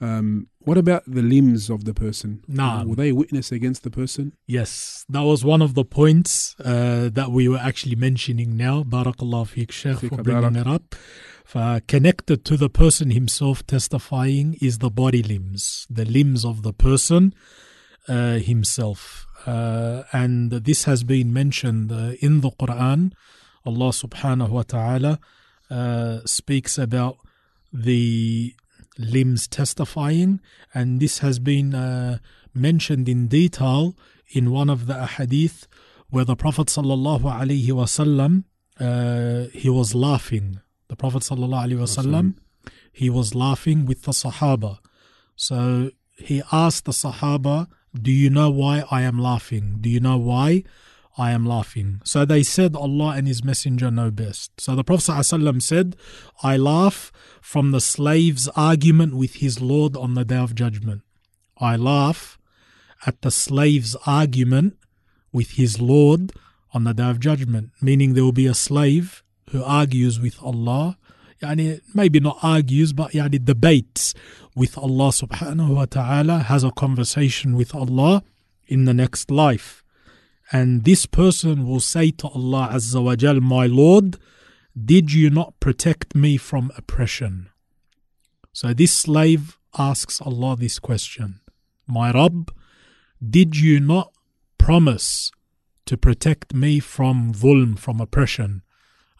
Um, 0.00 0.48
what 0.60 0.78
about 0.78 1.02
the 1.06 1.20
limbs 1.20 1.68
of 1.68 1.84
the 1.84 1.92
person? 1.92 2.42
Nah. 2.48 2.84
Will 2.84 2.94
they 2.94 3.12
witness 3.12 3.52
against 3.52 3.82
the 3.82 3.90
person? 3.90 4.32
Yes, 4.46 5.04
that 5.10 5.22
was 5.22 5.44
one 5.44 5.60
of 5.60 5.74
the 5.74 5.84
points 5.84 6.56
uh, 6.64 7.10
that 7.12 7.30
we 7.30 7.48
were 7.48 7.58
actually 7.58 7.96
mentioning 7.96 8.56
now. 8.56 8.82
Barakallah 8.82 9.46
fik, 9.46 9.70
Sheikh, 9.70 9.98
for 9.98 10.22
bringing 10.22 10.56
it 10.56 10.66
up. 10.66 10.94
Uh, 11.54 11.80
connected 11.88 12.44
to 12.44 12.56
the 12.56 12.70
person 12.70 13.10
himself 13.10 13.66
testifying 13.66 14.56
is 14.60 14.78
the 14.78 14.90
body 14.90 15.22
limbs, 15.22 15.86
the 15.90 16.04
limbs 16.04 16.44
of 16.44 16.62
the 16.62 16.72
person 16.72 17.34
uh, 18.08 18.34
himself. 18.34 19.26
Uh, 19.46 20.02
and 20.12 20.50
this 20.50 20.84
has 20.84 21.02
been 21.02 21.32
mentioned 21.32 21.90
uh, 21.90 22.12
in 22.20 22.40
the 22.40 22.50
Quran 22.50 23.12
Allah 23.64 23.90
subhanahu 23.90 24.48
wa 24.48 24.62
ta'ala 24.62 25.18
uh, 25.70 26.20
speaks 26.24 26.78
about 26.78 27.18
the 27.72 28.54
limbs 28.98 29.46
testifying, 29.46 30.40
and 30.74 31.00
this 31.00 31.18
has 31.18 31.38
been 31.38 31.74
uh, 31.74 32.18
mentioned 32.54 33.08
in 33.08 33.28
detail 33.28 33.96
in 34.28 34.50
one 34.50 34.70
of 34.70 34.86
the 34.86 34.94
ahadith 34.94 35.66
where 36.08 36.24
the 36.24 36.36
Prophet 36.36 36.68
sallallahu 36.68 37.22
alaihi 37.22 37.68
wasallam 37.68 38.44
uh, 38.80 39.48
he 39.52 39.68
was 39.68 39.94
laughing. 39.94 40.60
The 40.88 40.96
Prophet 40.96 41.22
sallallahu 41.22 41.66
alaihi 41.68 41.78
wasallam 41.78 42.34
he 42.92 43.10
was 43.10 43.34
laughing 43.34 43.86
with 43.86 44.02
the 44.02 44.12
Sahaba. 44.12 44.78
So 45.36 45.90
he 46.16 46.42
asked 46.50 46.86
the 46.86 46.92
Sahaba, 46.92 47.68
"Do 47.94 48.10
you 48.10 48.30
know 48.30 48.50
why 48.50 48.84
I 48.90 49.02
am 49.02 49.18
laughing? 49.18 49.78
Do 49.80 49.88
you 49.88 50.00
know 50.00 50.16
why?" 50.16 50.64
I 51.18 51.32
am 51.32 51.44
laughing. 51.44 52.00
So 52.04 52.24
they 52.24 52.42
said, 52.42 52.74
Allah 52.74 53.14
and 53.16 53.26
His 53.26 53.44
Messenger 53.44 53.90
know 53.90 54.10
best. 54.10 54.58
So 54.58 54.74
the 54.74 54.84
Prophet 54.84 55.10
ﷺ 55.10 55.60
said, 55.60 55.96
I 56.42 56.56
laugh 56.56 57.12
from 57.42 57.72
the 57.72 57.80
slave's 57.80 58.48
argument 58.56 59.14
with 59.14 59.34
his 59.34 59.60
Lord 59.60 59.96
on 59.96 60.14
the 60.14 60.24
day 60.24 60.36
of 60.36 60.54
judgment. 60.54 61.02
I 61.58 61.76
laugh 61.76 62.38
at 63.06 63.22
the 63.22 63.30
slave's 63.30 63.96
argument 64.06 64.76
with 65.32 65.52
his 65.52 65.80
Lord 65.80 66.32
on 66.72 66.84
the 66.84 66.94
day 66.94 67.10
of 67.10 67.20
judgment, 67.20 67.70
meaning 67.82 68.14
there 68.14 68.24
will 68.24 68.32
be 68.32 68.46
a 68.46 68.54
slave 68.54 69.22
who 69.50 69.62
argues 69.62 70.20
with 70.20 70.40
Allah. 70.42 70.96
Yani 71.42 71.80
maybe 71.94 72.20
not 72.20 72.38
argues, 72.42 72.92
but 72.92 73.12
yani 73.12 73.42
debates 73.44 74.14
with 74.54 74.76
Allah 74.76 75.08
subhanahu 75.08 75.74
wa 75.76 75.86
ta'ala, 75.86 76.40
has 76.40 76.64
a 76.64 76.70
conversation 76.70 77.56
with 77.56 77.74
Allah 77.74 78.22
in 78.66 78.84
the 78.84 78.94
next 78.94 79.30
life. 79.30 79.82
And 80.52 80.84
this 80.84 81.06
person 81.06 81.66
will 81.66 81.80
say 81.80 82.10
to 82.12 82.28
Allah 82.28 82.70
Azza 82.72 83.02
wa 83.02 83.16
Jal, 83.16 83.40
My 83.40 83.66
Lord, 83.66 84.18
did 84.76 85.12
you 85.12 85.30
not 85.30 85.58
protect 85.60 86.14
me 86.14 86.36
from 86.36 86.72
oppression? 86.76 87.48
So 88.52 88.74
this 88.74 88.92
slave 88.92 89.58
asks 89.78 90.20
Allah 90.20 90.56
this 90.56 90.78
question 90.78 91.40
My 91.86 92.12
Rabb, 92.12 92.52
did 93.26 93.56
you 93.56 93.80
not 93.80 94.12
promise 94.58 95.30
to 95.86 95.96
protect 95.96 96.54
me 96.54 96.80
from 96.80 97.32
dhulm, 97.32 97.78
from 97.78 98.00
oppression? 98.00 98.62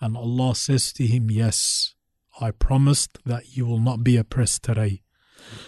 And 0.01 0.17
Allah 0.17 0.55
says 0.55 0.93
to 0.95 1.07
him, 1.07 1.31
Yes, 1.31 1.95
I 2.41 2.51
promised 2.51 3.19
that 3.25 3.57
you 3.57 3.67
will 3.67 3.79
not 3.79 4.03
be 4.03 4.17
oppressed 4.17 4.63
today. 4.63 5.03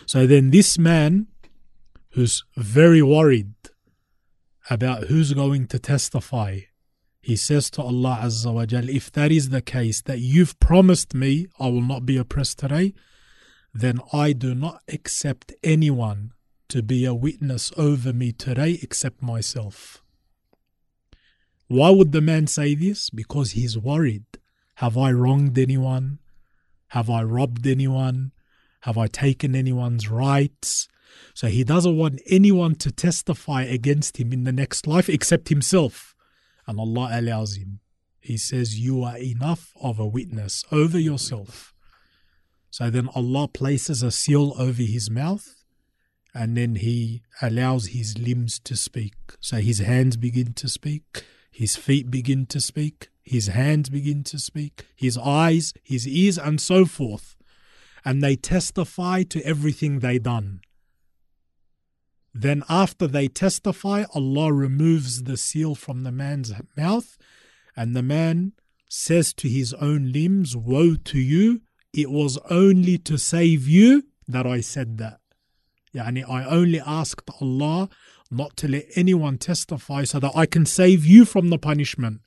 So 0.06 0.26
then 0.26 0.50
this 0.50 0.78
man 0.78 1.28
who's 2.11 2.44
very 2.56 3.02
worried 3.02 3.54
about 4.70 5.04
who's 5.04 5.32
going 5.32 5.66
to 5.68 5.78
testify, 5.78 6.61
he 7.20 7.37
says 7.37 7.70
to 7.70 7.82
Allah 7.82 8.20
Azza 8.22 8.52
wa 8.52 8.66
Jal, 8.66 8.88
if 8.88 9.12
that 9.12 9.30
is 9.32 9.50
the 9.50 9.62
case, 9.62 10.02
that 10.02 10.20
you've 10.20 10.58
promised 10.61 11.14
me 11.14 11.46
I 11.58 11.68
will 11.68 11.82
not 11.82 12.06
be 12.06 12.16
oppressed 12.16 12.58
today, 12.58 12.94
then 13.74 14.00
I 14.12 14.32
do 14.32 14.54
not 14.54 14.82
accept 14.88 15.52
anyone 15.62 16.32
to 16.68 16.82
be 16.82 17.04
a 17.04 17.14
witness 17.14 17.72
over 17.76 18.12
me 18.12 18.32
today 18.32 18.78
except 18.82 19.22
myself. 19.22 20.02
Why 21.68 21.90
would 21.90 22.12
the 22.12 22.20
man 22.20 22.46
say 22.46 22.74
this? 22.74 23.08
Because 23.11 23.52
he's 23.52 23.78
worried. 23.78 24.24
Have 24.76 24.98
I 24.98 25.12
wronged 25.12 25.58
anyone? 25.58 26.18
Have 26.92 27.09
I 27.09 27.22
robbed 27.22 27.66
anyone? 27.66 28.33
Have 28.81 28.98
I 28.98 29.07
taken 29.07 29.55
anyone's 29.57 30.11
rights? 30.11 30.88
So 31.33 31.46
he 31.46 31.64
doesn't 31.64 31.96
want 31.96 32.20
anyone 32.26 32.74
to 32.76 32.92
testify 32.92 33.62
against 33.62 34.18
him 34.18 34.31
in 34.31 34.44
the 34.44 34.52
next 34.52 34.87
life 34.87 35.09
except 35.09 35.48
himself. 35.48 36.14
And 36.66 36.78
Allah 36.78 37.09
allows 37.12 37.57
him. 37.57 37.81
He 38.20 38.37
says, 38.37 38.78
You 38.78 39.05
are 39.05 39.16
enough 39.16 39.72
of 39.81 39.98
a 39.98 40.07
witness 40.07 40.64
over 40.70 40.98
yourself. 40.98 41.72
So 42.70 42.90
then 42.90 43.09
Allah 43.14 43.48
places 43.48 44.02
a 44.02 44.11
seal 44.11 44.52
over 44.59 44.83
his 44.83 45.11
mouth 45.11 45.64
and 46.35 46.59
then 46.59 46.74
he 46.74 47.22
allows 47.40 47.87
his 47.87 48.18
limbs 48.18 48.59
to 48.64 48.76
speak. 48.76 49.14
So 49.40 49.57
his 49.59 49.78
hands 49.78 50.18
begin 50.18 50.52
to 50.55 50.68
speak, 50.68 51.24
his 51.50 51.74
feet 51.74 52.11
begin 52.11 52.44
to 52.46 52.61
speak, 52.61 53.09
his 53.22 53.48
hands 53.48 53.88
begin 53.88 54.24
to 54.24 54.38
speak, 54.38 54.87
his 54.94 55.16
eyes, 55.16 55.72
his 55.82 56.06
ears, 56.06 56.38
and 56.38 56.61
so 56.61 56.85
forth. 56.85 57.37
And 58.04 58.22
they 58.22 58.37
testify 58.37 59.22
to 59.24 59.44
everything 59.44 60.00
they 60.00 60.18
done. 60.18 60.61
Then, 62.35 62.64
after 62.68 63.06
they 63.06 63.28
testify, 63.28 64.04
Allah 64.14 64.52
removes 64.52 65.24
the 65.24 65.37
seal 65.37 65.74
from 65.74 66.02
the 66.02 66.12
man's 66.12 66.52
mouth, 66.76 67.18
and 67.76 67.94
the 67.94 68.02
man 68.02 68.52
says 68.88 69.32
to 69.35 69.48
his 69.48 69.72
own 69.74 70.12
limbs, 70.12 70.56
Woe 70.56 70.96
to 70.96 71.18
you! 71.18 71.62
It 71.92 72.11
was 72.11 72.38
only 72.50 72.96
to 72.98 73.18
save 73.18 73.68
you 73.68 74.04
that 74.26 74.46
I 74.46 74.61
said 74.61 74.96
that. 74.98 75.20
Yani, 75.94 76.28
I 76.28 76.44
only 76.44 76.80
asked 76.80 77.30
Allah 77.40 77.90
not 78.30 78.56
to 78.58 78.68
let 78.68 78.87
anyone 78.94 79.37
testify 79.37 80.04
so 80.04 80.18
that 80.20 80.32
I 80.35 80.46
can 80.46 80.64
save 80.64 81.04
you 81.04 81.26
from 81.26 81.50
the 81.50 81.58
punishment. 81.58 82.22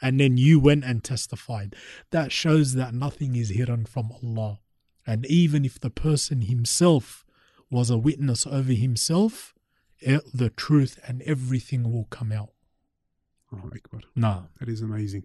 And 0.00 0.20
then 0.20 0.36
you 0.36 0.60
went 0.60 0.84
and 0.84 1.02
testified. 1.02 1.74
That 2.10 2.30
shows 2.32 2.74
that 2.74 2.94
nothing 2.94 3.34
is 3.36 3.50
hidden 3.50 3.84
from 3.86 4.10
Allah. 4.22 4.60
And 5.06 5.26
even 5.26 5.64
if 5.64 5.80
the 5.80 5.90
person 5.90 6.42
himself 6.42 7.24
was 7.70 7.90
a 7.90 7.98
witness 7.98 8.46
over 8.46 8.72
himself, 8.72 9.54
eh, 10.02 10.20
the 10.32 10.50
truth 10.50 10.98
and 11.06 11.22
everything 11.22 11.90
will 11.92 12.06
come 12.10 12.30
out. 12.32 12.50
Oh, 13.52 13.70
Akbar. 13.74 14.00
No, 14.14 14.46
That 14.60 14.68
is 14.68 14.82
amazing. 14.82 15.24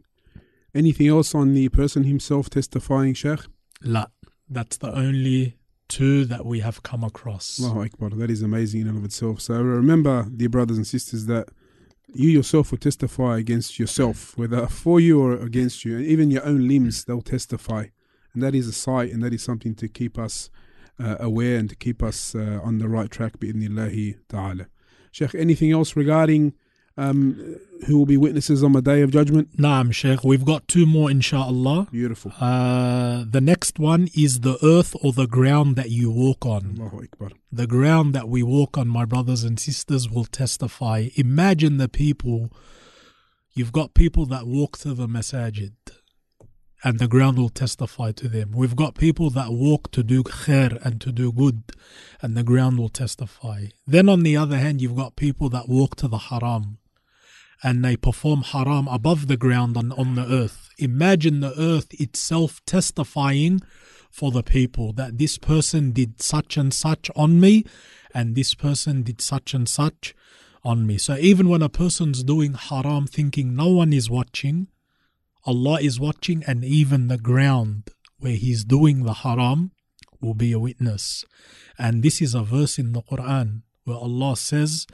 Anything 0.73 1.07
else 1.07 1.35
on 1.35 1.53
the 1.53 1.69
person 1.69 2.03
himself 2.05 2.49
testifying, 2.49 3.13
Sheikh? 3.13 3.41
la. 3.83 4.05
That's 4.49 4.77
the 4.77 4.93
only 4.93 5.57
two 5.87 6.25
that 6.25 6.45
we 6.45 6.59
have 6.59 6.83
come 6.83 7.03
across. 7.03 7.59
Allahu 7.61 7.83
Akbar. 7.83 8.09
That 8.11 8.29
is 8.31 8.41
amazing 8.41 8.81
in 8.81 8.87
and 8.87 8.97
of 8.97 9.05
itself. 9.05 9.41
So 9.41 9.55
remember, 9.61 10.27
dear 10.35 10.49
brothers 10.49 10.77
and 10.77 10.85
sisters, 10.87 11.25
that 11.27 11.49
you 12.13 12.29
yourself 12.29 12.71
will 12.71 12.77
testify 12.77 13.37
against 13.37 13.79
yourself, 13.79 14.37
whether 14.37 14.67
for 14.67 14.99
you 14.99 15.21
or 15.21 15.33
against 15.33 15.83
you. 15.83 15.97
And 15.97 16.05
even 16.05 16.31
your 16.31 16.45
own 16.45 16.67
limbs, 16.67 17.05
they'll 17.05 17.21
testify. 17.21 17.87
And 18.33 18.41
that 18.41 18.55
is 18.55 18.67
a 18.67 18.73
sight 18.73 19.11
and 19.11 19.23
that 19.23 19.33
is 19.33 19.43
something 19.43 19.75
to 19.75 19.87
keep 19.87 20.17
us 20.17 20.49
uh, 20.99 21.17
aware 21.19 21.57
and 21.57 21.69
to 21.69 21.75
keep 21.75 22.01
us 22.03 22.35
uh, 22.35 22.59
on 22.63 22.77
the 22.77 22.87
right 22.87 23.09
track, 23.09 23.39
bi'idhnillahi 23.39 24.17
ta'ala. 24.29 24.67
Sheikh, 25.11 25.35
anything 25.35 25.71
else 25.71 25.95
regarding 25.95 26.53
um, 26.95 27.57
who 27.87 27.97
will 27.97 28.05
be 28.05 28.17
witnesses 28.17 28.63
on 28.63 28.73
the 28.73 28.81
day 28.81 29.01
of 29.01 29.11
judgment? 29.11 29.57
Naam, 29.57 29.91
Sheikh. 29.91 30.23
We've 30.23 30.45
got 30.45 30.67
two 30.67 30.85
more, 30.85 31.09
inshallah. 31.09 31.87
Beautiful. 31.91 32.31
Uh, 32.39 33.25
the 33.27 33.41
next 33.41 33.79
one 33.79 34.09
is 34.15 34.41
the 34.41 34.57
earth 34.63 34.95
or 35.03 35.11
the 35.11 35.27
ground 35.27 35.75
that 35.75 35.89
you 35.89 36.11
walk 36.11 36.45
on. 36.45 36.77
Allahu 36.79 37.03
Akbar. 37.03 37.29
The 37.51 37.67
ground 37.67 38.13
that 38.13 38.29
we 38.29 38.43
walk 38.43 38.77
on, 38.77 38.87
my 38.87 39.05
brothers 39.05 39.43
and 39.43 39.59
sisters, 39.59 40.09
will 40.09 40.25
testify. 40.25 41.09
Imagine 41.15 41.77
the 41.77 41.89
people, 41.89 42.51
you've 43.53 43.71
got 43.71 43.93
people 43.93 44.25
that 44.27 44.45
walk 44.45 44.77
to 44.79 44.93
the 44.93 45.07
masajid, 45.07 45.73
and 46.83 46.99
the 46.99 47.07
ground 47.07 47.37
will 47.37 47.49
testify 47.49 48.11
to 48.11 48.27
them. 48.27 48.51
We've 48.51 48.75
got 48.75 48.95
people 48.95 49.29
that 49.31 49.51
walk 49.51 49.91
to 49.91 50.03
do 50.03 50.21
khair 50.21 50.83
and 50.85 50.99
to 51.01 51.11
do 51.11 51.31
good, 51.31 51.63
and 52.21 52.35
the 52.35 52.43
ground 52.43 52.77
will 52.77 52.89
testify. 52.89 53.67
Then 53.87 54.09
on 54.09 54.23
the 54.23 54.37
other 54.37 54.57
hand, 54.57 54.81
you've 54.81 54.95
got 54.95 55.15
people 55.15 55.49
that 55.49 55.69
walk 55.69 55.95
to 55.97 56.07
the 56.07 56.17
haram, 56.17 56.77
and 57.63 57.83
they 57.83 57.95
perform 57.95 58.41
haram 58.41 58.87
above 58.89 59.27
the 59.27 59.37
ground 59.37 59.77
on, 59.77 59.91
on 59.93 60.15
the 60.15 60.25
earth. 60.25 60.69
Imagine 60.77 61.39
the 61.39 61.57
earth 61.57 61.99
itself 61.99 62.61
testifying 62.65 63.61
for 64.11 64.31
the 64.31 64.43
people 64.43 64.93
that 64.93 65.17
this 65.17 65.37
person 65.37 65.91
did 65.91 66.21
such 66.21 66.57
and 66.57 66.73
such 66.73 67.09
on 67.15 67.39
me, 67.39 67.63
and 68.13 68.35
this 68.35 68.53
person 68.53 69.01
did 69.01 69.21
such 69.21 69.53
and 69.53 69.67
such 69.67 70.13
on 70.63 70.85
me. 70.85 70.97
So 70.97 71.15
even 71.15 71.49
when 71.49 71.61
a 71.61 71.69
person's 71.69 72.23
doing 72.23 72.53
haram 72.53 73.07
thinking 73.07 73.55
no 73.55 73.69
one 73.69 73.93
is 73.93 74.09
watching, 74.09 74.67
Allah 75.45 75.79
is 75.81 75.99
watching, 75.99 76.43
and 76.45 76.63
even 76.63 77.07
the 77.07 77.17
ground 77.17 77.89
where 78.19 78.35
he's 78.35 78.63
doing 78.63 79.03
the 79.03 79.13
haram 79.13 79.71
will 80.21 80.33
be 80.33 80.51
a 80.51 80.59
witness. 80.59 81.25
And 81.77 82.03
this 82.03 82.21
is 82.21 82.35
a 82.35 82.43
verse 82.43 82.77
in 82.77 82.93
the 82.93 83.01
Quran 83.01 83.63
where 83.83 83.97
Allah 83.97 84.37
says 84.37 84.87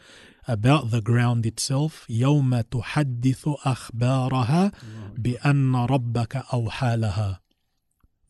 about 0.49 0.91
the 0.91 1.01
ground 1.01 1.47
itself, 1.47 2.07
يوم 2.09 2.61
تحدث 2.61 3.49
أخبارها 3.65 4.73
بأن 5.17 5.75
ربك 5.75 6.37
أوحى 6.53 6.97
لها. 6.97 7.39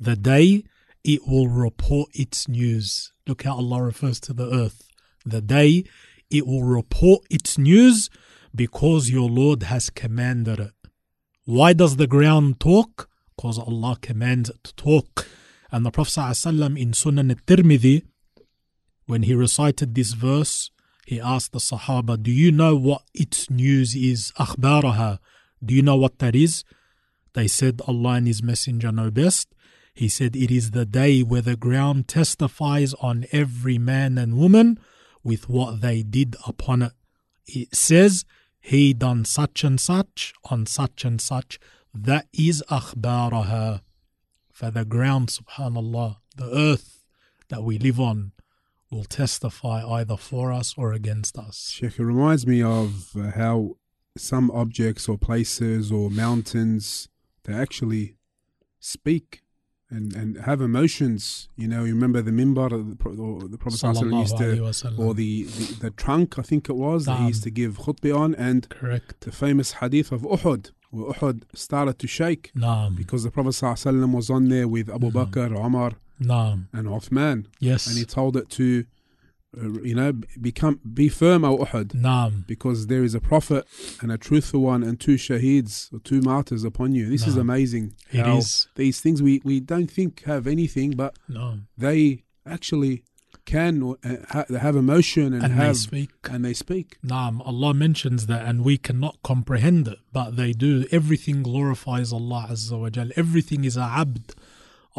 The 0.01 0.17
day 0.17 0.65
it 1.03 1.27
will 1.27 1.49
report 1.49 2.11
its 2.15 2.49
news. 2.49 3.13
Look 3.27 3.43
how 3.43 3.57
Allah 3.57 3.83
refers 3.83 4.21
to 4.21 4.33
the 4.33 4.51
earth. 4.51 4.89
The 5.25 5.41
day 5.41 5.85
it 6.31 6.47
will 6.47 6.65
report 6.65 7.25
its 7.31 7.59
news 7.59 8.11
because 8.55 9.11
your 9.11 9.29
Lord 9.29 9.65
has 9.65 9.91
commanded 9.91 10.61
it. 10.61 10.75
Why 11.45 11.73
does 11.73 11.97
the 11.97 12.07
ground 12.07 12.61
talk? 12.61 13.09
Because 13.37 13.59
Allah 13.59 13.99
commands 14.01 14.49
it 14.51 14.63
to 14.65 14.75
talk. 14.75 15.29
And 15.71 15.85
the 15.85 15.91
Prophet 15.91 16.13
ﷺ 16.13 16.81
in 16.81 16.93
Sunan 16.93 17.31
al-Tirmidhi, 17.31 18.03
when 19.07 19.25
he 19.25 19.35
recited 19.35 19.95
this 19.95 20.13
verse, 20.13 20.71
he 21.10 21.20
asked 21.20 21.54
the 21.54 21.58
Sahaba, 21.58 22.22
Do 22.22 22.30
you 22.30 22.52
know 22.52 22.76
what 22.76 23.02
its 23.16 23.50
news 23.50 23.96
is? 23.96 24.32
Akhbaraha. 24.38 25.18
Do 25.66 25.74
you 25.74 25.82
know 25.82 25.96
what 25.96 26.20
that 26.20 26.36
is? 26.36 26.64
They 27.34 27.48
said, 27.48 27.82
Allah 27.88 28.12
and 28.12 28.28
His 28.28 28.44
Messenger 28.44 28.92
know 28.92 29.10
best. 29.10 29.48
He 29.96 30.08
said, 30.08 30.36
It 30.36 30.52
is 30.52 30.70
the 30.70 30.86
day 30.86 31.24
where 31.24 31.42
the 31.42 31.56
ground 31.56 32.08
testifies 32.08 32.94
on 33.02 33.26
every 33.32 33.80
man 33.80 34.20
and 34.20 34.38
woman 34.38 34.80
with 35.24 35.50
what 35.50 35.82
they 35.82 36.04
did 36.04 36.36
upon 36.46 36.84
it. 36.84 36.92
It 37.48 37.74
says, 37.74 38.24
He 38.60 38.94
done 38.94 39.26
such 39.26 39.64
and 39.64 39.82
such 39.82 40.36
on 40.52 40.68
such 40.68 41.06
and 41.06 41.20
such. 41.20 41.60
That 41.92 42.28
is 42.34 42.64
akhbaraha. 42.70 43.82
For 44.54 44.70
the 44.70 44.86
ground, 44.86 45.30
subhanallah, 45.30 46.18
the 46.36 46.56
earth 46.56 47.04
that 47.48 47.64
we 47.64 47.80
live 47.80 48.00
on, 48.00 48.34
will 48.92 49.04
testify 49.04 49.84
either 49.86 50.18
for 50.18 50.52
us 50.52 50.74
or 50.78 50.94
against 50.94 51.38
us. 51.38 51.70
Sheikh, 51.72 52.00
it 52.00 52.04
reminds 52.04 52.48
me 52.48 52.62
of 52.62 53.16
uh, 53.16 53.32
how 53.32 53.78
some 54.18 54.50
objects 54.52 55.08
or 55.08 55.18
places 55.18 55.92
or 55.92 56.10
mountains 56.10 57.08
they 57.44 57.54
actually 57.54 58.16
speak 58.80 59.44
and, 59.90 60.14
and 60.16 60.38
have 60.42 60.62
emotions. 60.62 61.50
You 61.56 61.68
know, 61.68 61.84
you 61.84 61.94
remember 61.94 62.22
the 62.22 62.32
mimbar, 62.32 62.72
or 62.72 63.48
the 63.48 63.58
Prophet 63.58 63.80
ﷺ 63.80 64.20
used 64.20 64.36
Sallallahu 64.36 64.96
to, 64.96 65.02
or 65.02 65.14
the, 65.14 65.44
the, 65.44 65.74
the 65.76 65.92
trunk, 65.92 66.38
I 66.38 66.44
think 66.44 66.70
it 66.70 66.76
was, 66.76 67.06
that 67.06 67.20
he 67.20 67.28
used 67.28 67.44
to 67.44 67.52
give 67.52 67.80
khutbah 67.80 68.18
on, 68.18 68.36
and 68.36 68.70
Correct. 68.70 69.22
the 69.22 69.32
famous 69.32 69.74
hadith 69.74 70.12
of 70.12 70.22
Uhud, 70.22 70.72
where 70.92 71.12
Uhud 71.14 71.44
started 71.54 71.98
to 72.00 72.08
shake 72.08 72.52
Naam. 72.56 72.96
because 72.96 73.24
the 73.24 73.32
Prophet 73.32 73.50
ﷺ 73.50 74.14
was 74.14 74.30
on 74.30 74.50
there 74.50 74.68
with 74.68 74.90
Abu. 74.90 75.10
Bakr, 75.12 75.58
Umar, 75.58 75.94
Naam. 76.22 76.68
and 76.74 76.88
Uthman, 76.88 77.46
Yes. 77.60 77.88
and 77.88 77.98
he 77.98 78.06
told 78.06 78.36
it 78.38 78.50
to, 78.52 78.86
uh, 79.58 79.82
you 79.82 79.96
know, 79.96 80.14
become 80.40 80.80
be 80.94 81.10
firm, 81.10 81.44
O 81.44 81.58
Uhud 81.60 81.90
Naam. 81.94 82.46
because 82.48 82.88
there 82.88 83.04
is 83.04 83.16
a 83.16 83.20
prophet 83.22 83.66
and 84.02 84.12
a 84.12 84.18
truthful 84.18 84.62
one 84.62 84.84
and 84.84 85.00
two 85.00 85.16
shaheeds 85.16 85.92
or 85.94 86.00
two 86.00 86.22
martyrs 86.22 86.64
upon 86.64 86.94
you. 86.94 87.10
This 87.10 87.26
is 87.26 87.36
amazing. 87.38 87.94
It 88.12 88.26
how 88.26 88.38
is. 88.38 88.68
These 88.76 89.00
things 89.02 89.22
we, 89.22 89.42
we 89.44 89.60
don't 89.60 89.90
think 89.90 90.24
have 90.24 90.46
anything, 90.48 90.92
but 90.92 91.18
No. 91.28 91.60
they 91.78 92.24
actually 92.46 93.04
can 93.46 93.96
uh, 94.04 94.44
have 94.60 94.76
emotion 94.76 95.34
and, 95.34 95.44
And 95.44 95.54
they 95.60 95.66
have 95.66 95.78
speak. 95.78 96.12
and 96.30 96.46
they 96.46 96.54
speak. 96.54 96.98
Naam. 97.04 97.42
Allah 97.44 97.74
mentions 97.74 98.28
that 98.28 98.46
and 98.46 98.64
we 98.64 98.78
cannot 98.78 99.18
comprehend 99.24 99.88
it, 99.88 99.98
but 100.14 100.36
they 100.36 100.52
do. 100.52 100.86
Everything 100.92 101.42
glorifies 101.42 102.14
Allah 102.14 102.48
Azza 102.52 102.80
wa 102.80 102.90
Jal. 102.92 103.10
Everything 103.16 103.64
is 103.66 103.76
a 103.76 103.82
abd 103.82 104.36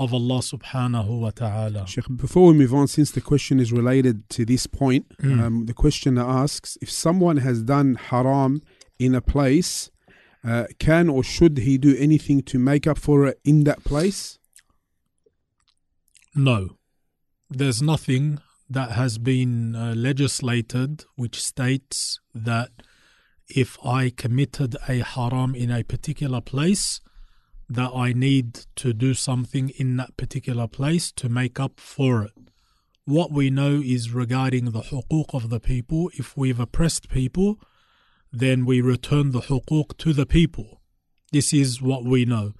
of 0.02 0.08
Allah 0.14 0.40
subhanahu 0.54 1.20
wa 1.24 1.30
ta'ala. 1.30 1.86
Sheikh, 1.86 2.08
before 2.16 2.46
we 2.50 2.54
move 2.62 2.74
on, 2.80 2.86
since 2.88 3.10
the 3.10 3.20
question 3.20 3.60
is 3.64 3.70
related 3.80 4.16
to 4.36 4.40
this 4.52 4.64
point, 4.66 5.04
Mm. 5.18 5.40
um, 5.44 5.66
the 5.66 5.74
questioner 5.84 6.22
asks 6.42 6.78
if 6.84 6.90
someone 6.90 7.38
has 7.48 7.62
done 7.62 7.88
haram 8.10 8.52
in 8.98 9.14
a 9.14 9.20
place, 9.34 9.90
uh, 10.50 10.64
can 10.78 11.04
or 11.14 11.22
should 11.22 11.54
he 11.66 11.74
do 11.88 11.92
anything 12.06 12.38
to 12.50 12.56
make 12.58 12.86
up 12.92 12.98
for 13.06 13.26
it 13.30 13.38
in 13.44 13.64
that 13.68 13.80
place? 13.84 14.38
No, 16.34 16.58
there's 17.50 17.82
nothing 17.82 18.38
that 18.68 18.92
has 18.92 19.18
been 19.18 19.74
uh, 19.74 19.94
legislated 20.08 21.04
which 21.16 21.42
states 21.42 22.20
that 22.34 22.70
if 23.48 23.76
I 23.84 24.10
committed 24.24 24.76
a 24.88 24.98
haram 25.14 25.54
in 25.54 25.70
a 25.70 25.82
particular 25.82 26.40
place, 26.40 27.00
that 27.70 27.92
I 27.94 28.12
need 28.12 28.66
to 28.76 28.92
do 28.92 29.14
something 29.14 29.70
in 29.70 29.96
that 29.96 30.16
particular 30.16 30.66
place 30.66 31.12
to 31.12 31.28
make 31.28 31.60
up 31.60 31.78
for 31.78 32.24
it. 32.24 32.32
What 33.04 33.30
we 33.30 33.48
know 33.48 33.80
is 33.84 34.12
regarding 34.12 34.72
the 34.72 34.80
huquq 34.80 35.32
of 35.32 35.50
the 35.50 35.60
people, 35.60 36.10
if 36.14 36.36
we've 36.36 36.58
oppressed 36.58 37.08
people, 37.08 37.60
then 38.32 38.66
we 38.66 38.80
return 38.80 39.30
the 39.30 39.42
huquq 39.42 39.96
to 39.98 40.12
the 40.12 40.26
people. 40.26 40.80
This 41.32 41.52
is 41.52 41.80
what 41.80 42.04
we 42.04 42.24
know. 42.24 42.54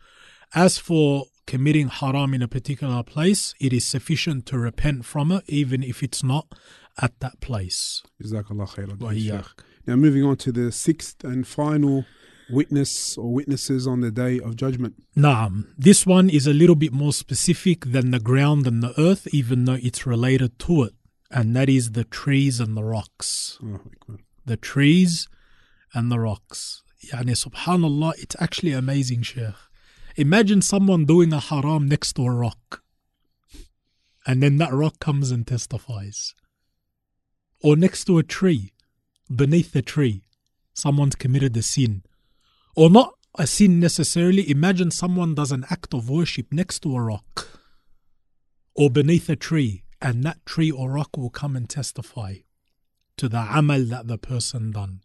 As 0.55 0.79
for 0.79 1.25
committing 1.47 1.89
haram 1.89 2.33
in 2.33 2.43
a 2.43 2.49
particular 2.49 3.03
place, 3.03 3.55
it 3.61 3.73
is 3.73 3.85
sufficient 3.85 4.47
to 4.47 4.59
repent 4.59 5.05
from 5.05 5.33
it, 5.33 5.43
even 5.49 5.83
if 5.83 6.05
it's 6.05 6.23
not 6.23 6.55
at 7.03 7.19
that 7.19 7.41
place. 7.41 8.03
Jazakallah 8.23 8.69
khairan. 8.69 9.01
Wa 9.01 9.11
iyyak. 9.11 9.45
Sheikh. 9.45 9.65
Now, 9.87 9.97
moving 9.97 10.23
on 10.23 10.37
to 10.37 10.53
the 10.53 10.71
sixth 10.71 11.25
and 11.25 11.47
final 11.47 12.05
witness 12.51 13.17
or 13.17 13.33
witnesses 13.33 13.87
on 13.87 14.01
the 14.01 14.11
day 14.11 14.41
of 14.41 14.57
judgment. 14.57 14.95
Naam. 15.17 15.67
This 15.79 16.07
one 16.07 16.29
is 16.31 16.47
a 16.47 16.53
little 16.53 16.75
bit 16.75 16.93
more 16.93 17.13
specific 17.13 17.87
than 17.87 18.11
the 18.11 18.21
ground 18.21 18.67
and 18.67 18.83
the 18.83 18.99
earth, 19.01 19.27
even 19.33 19.65
though 19.65 19.79
it's 19.81 20.07
related 20.07 20.59
to 20.61 20.85
it, 20.85 20.95
and 21.31 21.55
that 21.57 21.69
is 21.69 21.93
the 21.93 22.05
trees 22.05 22.61
and 22.61 22.77
the 22.77 22.85
rocks. 22.85 23.59
Akbar. 23.63 24.19
The 24.45 24.57
trees 24.57 25.29
and 25.95 26.11
the 26.11 26.19
rocks. 26.19 26.83
Yani, 27.13 27.33
subhanallah, 27.33 28.15
it's 28.19 28.37
actually 28.41 28.73
amazing, 28.73 29.23
Sheikh. 29.23 29.55
Imagine 30.17 30.61
someone 30.61 31.05
doing 31.05 31.33
a 31.33 31.41
haram 31.41 31.89
next 31.89 32.15
to 32.15 32.27
a 32.27 32.31
rock, 32.31 32.83
and 34.27 34.43
then 34.43 34.59
that 34.59 34.73
rock 34.73 34.99
comes 34.99 35.31
and 35.31 35.47
testifies. 35.47 36.35
Or 37.63 37.77
next 37.77 38.05
to 38.05 38.19
a 38.19 38.23
tree, 38.23 38.73
beneath 39.35 39.73
the 39.73 39.83
tree, 39.83 40.25
someone's 40.75 41.15
committed 41.15 41.57
a 41.57 41.63
sin. 41.63 42.03
Or 42.77 42.91
not 42.91 43.15
a 43.37 43.47
sin 43.47 43.81
necessarily. 43.81 44.49
Imagine 44.51 44.91
someone 44.91 45.35
does 45.35 45.53
an 45.53 45.65
act 45.71 45.95
of 45.95 46.11
worship 46.11 46.53
next 46.53 46.81
to 46.81 46.97
a 46.97 47.01
rock 47.01 47.49
or 48.75 48.91
beneath 48.91 49.29
a 49.29 49.37
tree, 49.37 49.85
and 50.01 50.25
that 50.25 50.45
tree 50.47 50.71
or 50.71 50.91
rock 50.93 51.17
will 51.17 51.31
come 51.31 51.57
and 51.57 51.69
testify 51.69 52.37
to 53.17 53.29
the 53.29 53.47
amal 53.53 53.85
that 53.85 54.07
the 54.07 54.17
person 54.17 54.71
done. 54.71 55.01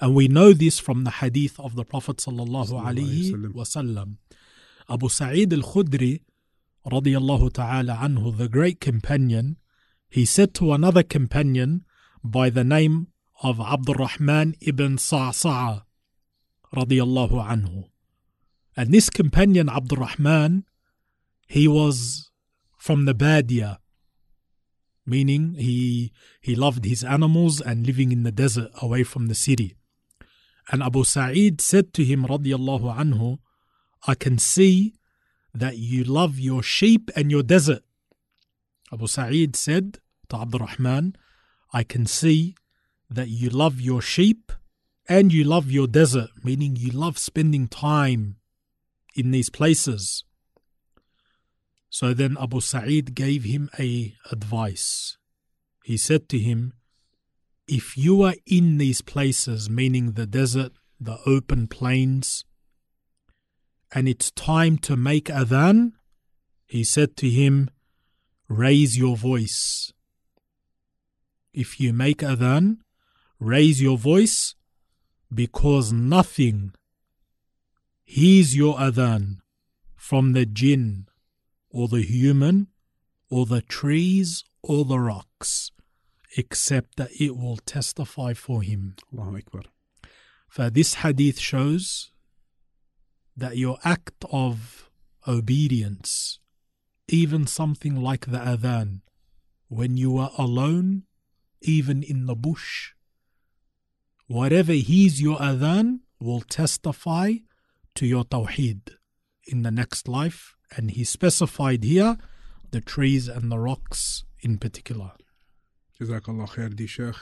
And 0.00 0.14
we 0.14 0.26
know 0.26 0.52
this 0.52 0.78
from 0.78 1.04
the 1.04 1.10
hadith 1.10 1.60
of 1.60 1.76
the 1.76 1.84
Prophet 1.84 2.16
sallallahu 2.16 2.70
alaihi 2.70 3.52
wasallam. 3.52 4.16
Abu 4.88 5.08
Sa'id 5.08 5.52
al-Khudri 5.52 6.22
radiyallahu 6.84 7.52
ta'ala 7.52 7.94
anhu, 8.02 8.36
the 8.36 8.48
great 8.48 8.80
companion, 8.80 9.56
he 10.08 10.24
said 10.24 10.52
to 10.54 10.72
another 10.72 11.04
companion 11.04 11.84
by 12.24 12.50
the 12.50 12.64
name 12.64 13.08
of 13.42 13.60
Abdurrahman 13.60 14.56
ibn 14.60 14.98
Sa'sa'a 14.98 15.84
radiyallahu 16.74 17.44
anhu. 17.44 17.84
And 18.76 18.92
this 18.92 19.10
companion, 19.10 19.68
Abdurrahman, 19.68 20.64
he 21.46 21.66
was 21.66 22.30
from 22.78 23.04
the 23.04 23.14
Badia, 23.14 23.80
meaning 25.04 25.54
he 25.54 26.12
he 26.40 26.54
loved 26.54 26.84
his 26.84 27.02
animals 27.02 27.60
and 27.60 27.86
living 27.86 28.12
in 28.12 28.22
the 28.22 28.32
desert 28.32 28.70
away 28.80 29.02
from 29.02 29.26
the 29.26 29.34
city. 29.34 29.76
And 30.70 30.82
Abu 30.82 31.02
Sa'id 31.04 31.60
said 31.60 31.92
to 31.94 32.04
him, 32.04 32.24
radiyallahu 32.24 32.94
anhu, 32.96 33.38
I 34.06 34.14
can 34.14 34.38
see 34.38 34.94
that 35.52 35.76
you 35.78 36.04
love 36.04 36.38
your 36.38 36.62
sheep 36.62 37.10
and 37.16 37.30
your 37.30 37.42
desert. 37.42 37.82
Abu 38.92 39.08
Sa'id 39.08 39.56
said 39.56 39.98
to 40.28 40.36
Abdurrahman, 40.36 41.16
I 41.72 41.82
can 41.82 42.06
see 42.06 42.54
that 43.10 43.28
you 43.28 43.50
love 43.50 43.80
your 43.80 44.00
sheep 44.00 44.52
and 45.10 45.32
you 45.32 45.42
love 45.42 45.72
your 45.72 45.88
desert, 45.88 46.30
meaning 46.44 46.76
you 46.76 46.92
love 46.92 47.18
spending 47.18 47.66
time 47.66 48.36
in 49.16 49.32
these 49.32 49.50
places. 49.50 50.22
So 51.88 52.14
then 52.14 52.36
Abu 52.40 52.60
Sa'id 52.60 53.12
gave 53.16 53.42
him 53.42 53.68
a 53.76 54.14
advice. 54.30 55.18
He 55.82 55.96
said 55.96 56.28
to 56.28 56.38
him, 56.38 56.74
if 57.66 57.98
you 57.98 58.22
are 58.22 58.36
in 58.46 58.78
these 58.78 59.02
places, 59.02 59.68
meaning 59.68 60.12
the 60.12 60.26
desert, 60.26 60.70
the 61.00 61.18
open 61.26 61.66
plains, 61.66 62.44
and 63.92 64.08
it's 64.08 64.30
time 64.30 64.78
to 64.78 64.96
make 64.96 65.24
adhan, 65.24 65.90
he 66.66 66.84
said 66.84 67.16
to 67.16 67.28
him, 67.28 67.68
raise 68.48 68.96
your 68.96 69.16
voice. 69.16 69.92
If 71.52 71.80
you 71.80 71.92
make 71.92 72.18
adhan, 72.18 72.76
raise 73.40 73.82
your 73.82 73.98
voice 73.98 74.54
because 75.32 75.92
nothing 75.92 76.72
hears 78.04 78.56
your 78.56 78.76
adhan 78.76 79.38
from 79.96 80.32
the 80.32 80.44
jinn 80.44 81.06
or 81.70 81.88
the 81.88 82.02
human 82.02 82.66
or 83.28 83.46
the 83.46 83.62
trees 83.62 84.44
or 84.62 84.84
the 84.84 84.98
rocks 84.98 85.70
except 86.36 86.96
that 86.96 87.10
it 87.18 87.36
will 87.36 87.56
testify 87.56 88.32
for 88.34 88.62
him. 88.62 88.94
Allahu 89.12 89.36
Akbar. 89.38 89.62
For 90.48 90.70
this 90.70 90.94
hadith 90.94 91.38
shows 91.38 92.10
that 93.36 93.56
your 93.56 93.78
act 93.84 94.24
of 94.32 94.90
obedience, 95.26 96.40
even 97.08 97.46
something 97.46 97.96
like 97.96 98.26
the 98.26 98.38
adhan, 98.38 99.00
when 99.68 99.96
you 99.96 100.18
are 100.18 100.32
alone, 100.36 101.04
even 101.62 102.02
in 102.02 102.26
the 102.26 102.34
bush, 102.34 102.92
whatever 104.30 104.72
hears 104.72 105.20
your 105.20 105.36
adhan 105.38 105.98
will 106.20 106.40
testify 106.42 107.32
to 107.96 108.06
your 108.06 108.24
tawheed 108.24 108.90
in 109.48 109.62
the 109.62 109.72
next 109.72 110.06
life. 110.06 110.54
And 110.76 110.92
he 110.92 111.02
specified 111.02 111.82
here 111.82 112.16
the 112.70 112.80
trees 112.80 113.26
and 113.26 113.50
the 113.50 113.58
rocks 113.58 114.24
in 114.40 114.58
particular. 114.58 115.10
Jazakallah 116.00 116.48
khair, 116.50 116.74
di 116.74 116.86
Sheikh. 116.86 117.16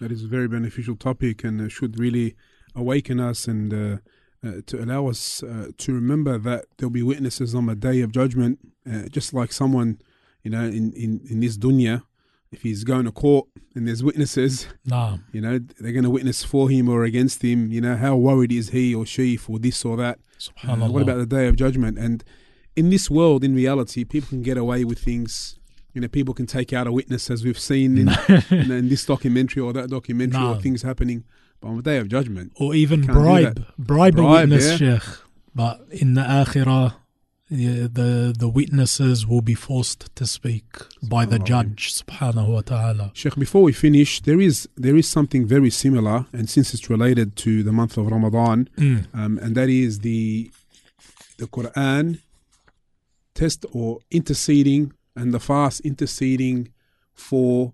That 0.00 0.10
is 0.10 0.24
a 0.24 0.26
very 0.26 0.48
beneficial 0.48 0.96
topic 0.96 1.44
and 1.44 1.70
should 1.70 1.98
really 2.00 2.34
awaken 2.74 3.20
us 3.20 3.46
and 3.46 3.72
uh, 3.72 3.96
uh, 4.42 4.62
to 4.66 4.82
allow 4.82 5.08
us 5.08 5.42
uh, 5.42 5.68
to 5.76 5.92
remember 5.92 6.38
that 6.38 6.64
there'll 6.78 6.90
be 6.90 7.02
witnesses 7.02 7.54
on 7.54 7.66
the 7.66 7.76
day 7.76 8.00
of 8.00 8.10
judgment, 8.10 8.58
uh, 8.90 9.02
just 9.10 9.34
like 9.34 9.52
someone, 9.52 9.98
you 10.42 10.50
know, 10.50 10.64
in, 10.64 10.94
in, 10.94 11.20
in 11.28 11.40
this 11.40 11.58
dunya, 11.58 12.02
if 12.54 12.62
he's 12.62 12.84
going 12.84 13.04
to 13.04 13.12
court 13.12 13.46
and 13.74 13.86
there's 13.86 14.02
witnesses, 14.02 14.66
Naam. 14.88 15.24
you 15.32 15.40
know, 15.40 15.58
they're 15.78 15.92
going 15.92 16.04
to 16.04 16.10
witness 16.10 16.44
for 16.44 16.70
him 16.70 16.88
or 16.88 17.04
against 17.04 17.42
him, 17.42 17.70
you 17.70 17.80
know, 17.80 17.96
how 17.96 18.16
worried 18.16 18.52
is 18.52 18.70
he 18.70 18.94
or 18.94 19.04
she 19.04 19.36
for 19.36 19.58
this 19.58 19.84
or 19.84 19.96
that? 19.96 20.18
Uh, 20.66 20.76
what 20.76 21.02
about 21.02 21.18
the 21.18 21.26
day 21.26 21.46
of 21.48 21.56
judgment? 21.56 21.98
And 21.98 22.22
in 22.76 22.90
this 22.90 23.10
world, 23.10 23.44
in 23.44 23.54
reality, 23.54 24.04
people 24.04 24.28
can 24.28 24.42
get 24.42 24.56
away 24.56 24.84
with 24.84 24.98
things. 24.98 25.58
You 25.92 26.00
know, 26.00 26.08
people 26.08 26.34
can 26.34 26.46
take 26.46 26.72
out 26.72 26.86
a 26.86 26.92
witness, 26.92 27.30
as 27.30 27.44
we've 27.44 27.58
seen 27.58 27.98
in, 27.98 28.08
in, 28.50 28.70
in 28.70 28.88
this 28.88 29.04
documentary 29.04 29.62
or 29.62 29.72
that 29.72 29.90
documentary, 29.90 30.42
or 30.42 30.60
things 30.60 30.82
happening. 30.82 31.24
But 31.60 31.68
on 31.68 31.76
the 31.76 31.82
day 31.82 31.98
of 31.98 32.08
judgment, 32.08 32.52
or 32.56 32.74
even 32.74 33.02
Can't 33.02 33.12
bribe 33.12 33.66
bribe, 33.78 34.18
a 34.18 34.22
witness, 34.24 34.80
yeah. 34.80 34.98
Sheikh. 34.98 35.18
But 35.54 35.86
in 35.90 36.14
the 36.14 36.22
akhirah, 36.22 36.96
the, 37.50 37.88
the 37.88 38.34
the 38.38 38.48
witnesses 38.48 39.26
will 39.26 39.42
be 39.42 39.54
forced 39.54 40.14
to 40.16 40.26
speak 40.26 40.64
by 41.02 41.24
the 41.26 41.38
judge, 41.38 41.92
subhanahu 41.94 42.48
wa 42.48 42.60
ta'ala. 42.62 43.10
Sheikh, 43.14 43.36
before 43.36 43.62
we 43.62 43.72
finish, 43.72 44.20
there 44.22 44.40
is 44.40 44.68
there 44.76 44.96
is 44.96 45.06
something 45.08 45.46
very 45.46 45.70
similar, 45.70 46.26
and 46.32 46.48
since 46.48 46.72
it's 46.72 46.88
related 46.88 47.36
to 47.36 47.62
the 47.62 47.72
month 47.72 47.96
of 47.98 48.06
Ramadan, 48.06 48.68
Mm. 48.76 49.06
um, 49.14 49.38
and 49.38 49.54
that 49.56 49.68
is 49.68 50.00
the 50.00 50.50
the 51.38 51.46
Quran 51.46 52.20
test 53.34 53.66
or 53.72 53.98
interceding 54.10 54.92
and 55.16 55.34
the 55.34 55.40
fast 55.40 55.80
interceding 55.80 56.72
for 57.12 57.72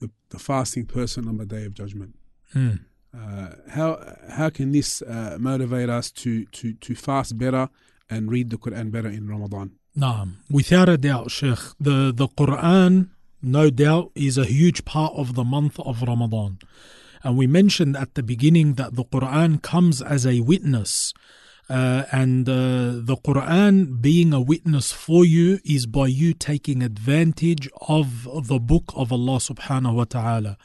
the, 0.00 0.10
the 0.28 0.38
fasting 0.38 0.84
person 0.86 1.26
on 1.26 1.36
the 1.38 1.46
day 1.46 1.64
of 1.64 1.74
judgment. 1.74 2.14
Mm. 2.54 2.80
Uh, 3.12 3.48
how 3.70 4.16
how 4.28 4.50
can 4.50 4.70
this 4.72 5.02
uh, 5.02 5.36
motivate 5.40 5.88
us 5.88 6.10
to, 6.12 6.44
to, 6.46 6.74
to 6.74 6.94
fast 6.94 7.36
better 7.36 7.68
and 8.10 8.30
read 8.30 8.50
the 8.50 8.58
Quran 8.58 8.90
better 8.90 9.08
in 9.08 9.28
Ramadan? 9.28 9.72
Naam. 9.96 10.36
Without 10.50 10.88
a 10.88 10.98
doubt, 10.98 11.30
Sheikh, 11.30 11.58
the, 11.78 12.12
the 12.14 12.28
Quran, 12.28 13.10
no 13.42 13.70
doubt, 13.70 14.10
is 14.14 14.36
a 14.36 14.44
huge 14.44 14.84
part 14.84 15.14
of 15.16 15.34
the 15.34 15.44
month 15.44 15.78
of 15.80 16.02
Ramadan. 16.02 16.58
And 17.22 17.36
we 17.36 17.46
mentioned 17.46 17.96
at 17.96 18.14
the 18.14 18.22
beginning 18.22 18.74
that 18.74 18.94
the 18.94 19.04
Quran 19.04 19.62
comes 19.62 20.00
as 20.02 20.26
a 20.26 20.40
witness. 20.40 21.12
Uh, 21.68 22.04
and 22.10 22.48
uh, 22.48 22.98
the 22.98 23.16
Quran 23.24 24.00
being 24.00 24.32
a 24.32 24.40
witness 24.40 24.90
for 24.90 25.24
you 25.24 25.60
is 25.64 25.86
by 25.86 26.08
you 26.08 26.34
taking 26.34 26.82
advantage 26.82 27.68
of 27.86 28.24
the 28.48 28.58
book 28.58 28.92
of 28.96 29.12
Allah 29.12 29.36
subhanahu 29.36 29.94
wa 29.94 30.04
ta'ala. 30.04 30.56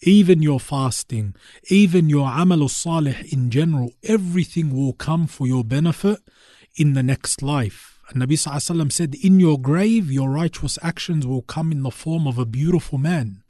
Even 0.00 0.40
your 0.40 0.58
fasting, 0.58 1.34
even 1.68 2.08
your 2.08 2.30
amal 2.30 2.66
salih 2.70 3.30
in 3.30 3.50
general, 3.50 3.92
everything 4.04 4.74
will 4.74 4.94
come 4.94 5.26
for 5.26 5.46
your 5.46 5.64
benefit 5.64 6.20
in 6.76 6.94
the 6.94 7.02
next 7.02 7.42
life. 7.42 8.00
And 8.10 8.22
Nabi 8.22 8.32
Sallallahu 8.32 8.92
said, 8.92 9.14
In 9.22 9.40
your 9.40 9.58
grave, 9.58 10.10
your 10.10 10.30
righteous 10.30 10.78
actions 10.82 11.26
will 11.26 11.42
come 11.42 11.72
in 11.72 11.82
the 11.82 11.90
form 11.90 12.26
of 12.26 12.38
a 12.38 12.44
beautiful 12.44 12.98
man 12.98 13.42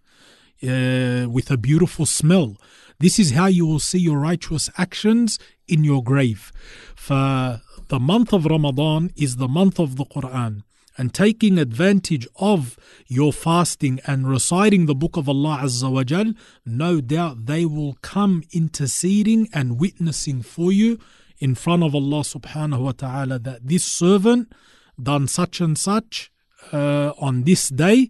uh, 0.63 1.27
with 1.29 1.51
a 1.51 1.57
beautiful 1.57 2.07
smell. 2.07 2.57
This 3.01 3.19
is 3.19 3.33
how 3.33 3.47
you 3.47 3.67
will 3.67 3.81
see 3.81 3.99
your 3.99 4.19
righteous 4.19 4.71
actions 4.79 5.39
in 5.67 5.83
your 5.83 6.03
grave. 6.03 6.53
For 6.95 7.61
the 7.89 7.99
month 7.99 8.33
of 8.33 8.47
Ramadan 8.47 9.11
is 9.17 9.37
the 9.37 9.49
month 9.49 9.81
of 9.81 9.97
the 9.97 10.05
Quran. 10.05 10.63
And 10.97 11.13
taking 11.13 11.59
advantage 11.59 12.29
of 12.37 12.79
your 13.09 13.33
fasting 13.33 13.99
and 14.07 14.29
reciting 14.29 14.87
the 14.87 14.95
book 14.95 15.17
of 15.17 15.29
Allah 15.29 15.59
Azza 15.63 15.91
wa 15.91 16.05
Jal, 16.05 16.35
no 16.65 17.01
doubt 17.01 17.47
they 17.47 17.65
will 17.65 17.95
come 18.01 18.45
interceding 18.53 19.49
and 19.53 19.81
witnessing 19.81 20.43
for 20.43 20.71
you 20.71 21.01
in 21.45 21.55
front 21.55 21.83
of 21.83 21.95
Allah 21.95 22.23
subhanahu 22.37 22.81
wa 22.81 22.93
ta'ala 22.93 23.39
that 23.39 23.69
this 23.69 23.85
servant 23.85 24.51
done 25.11 25.29
such 25.29 25.61
and 25.61 25.77
such 25.77 26.31
uh, 26.73 27.13
on 27.19 27.43
this 27.43 27.69
day, 27.69 28.09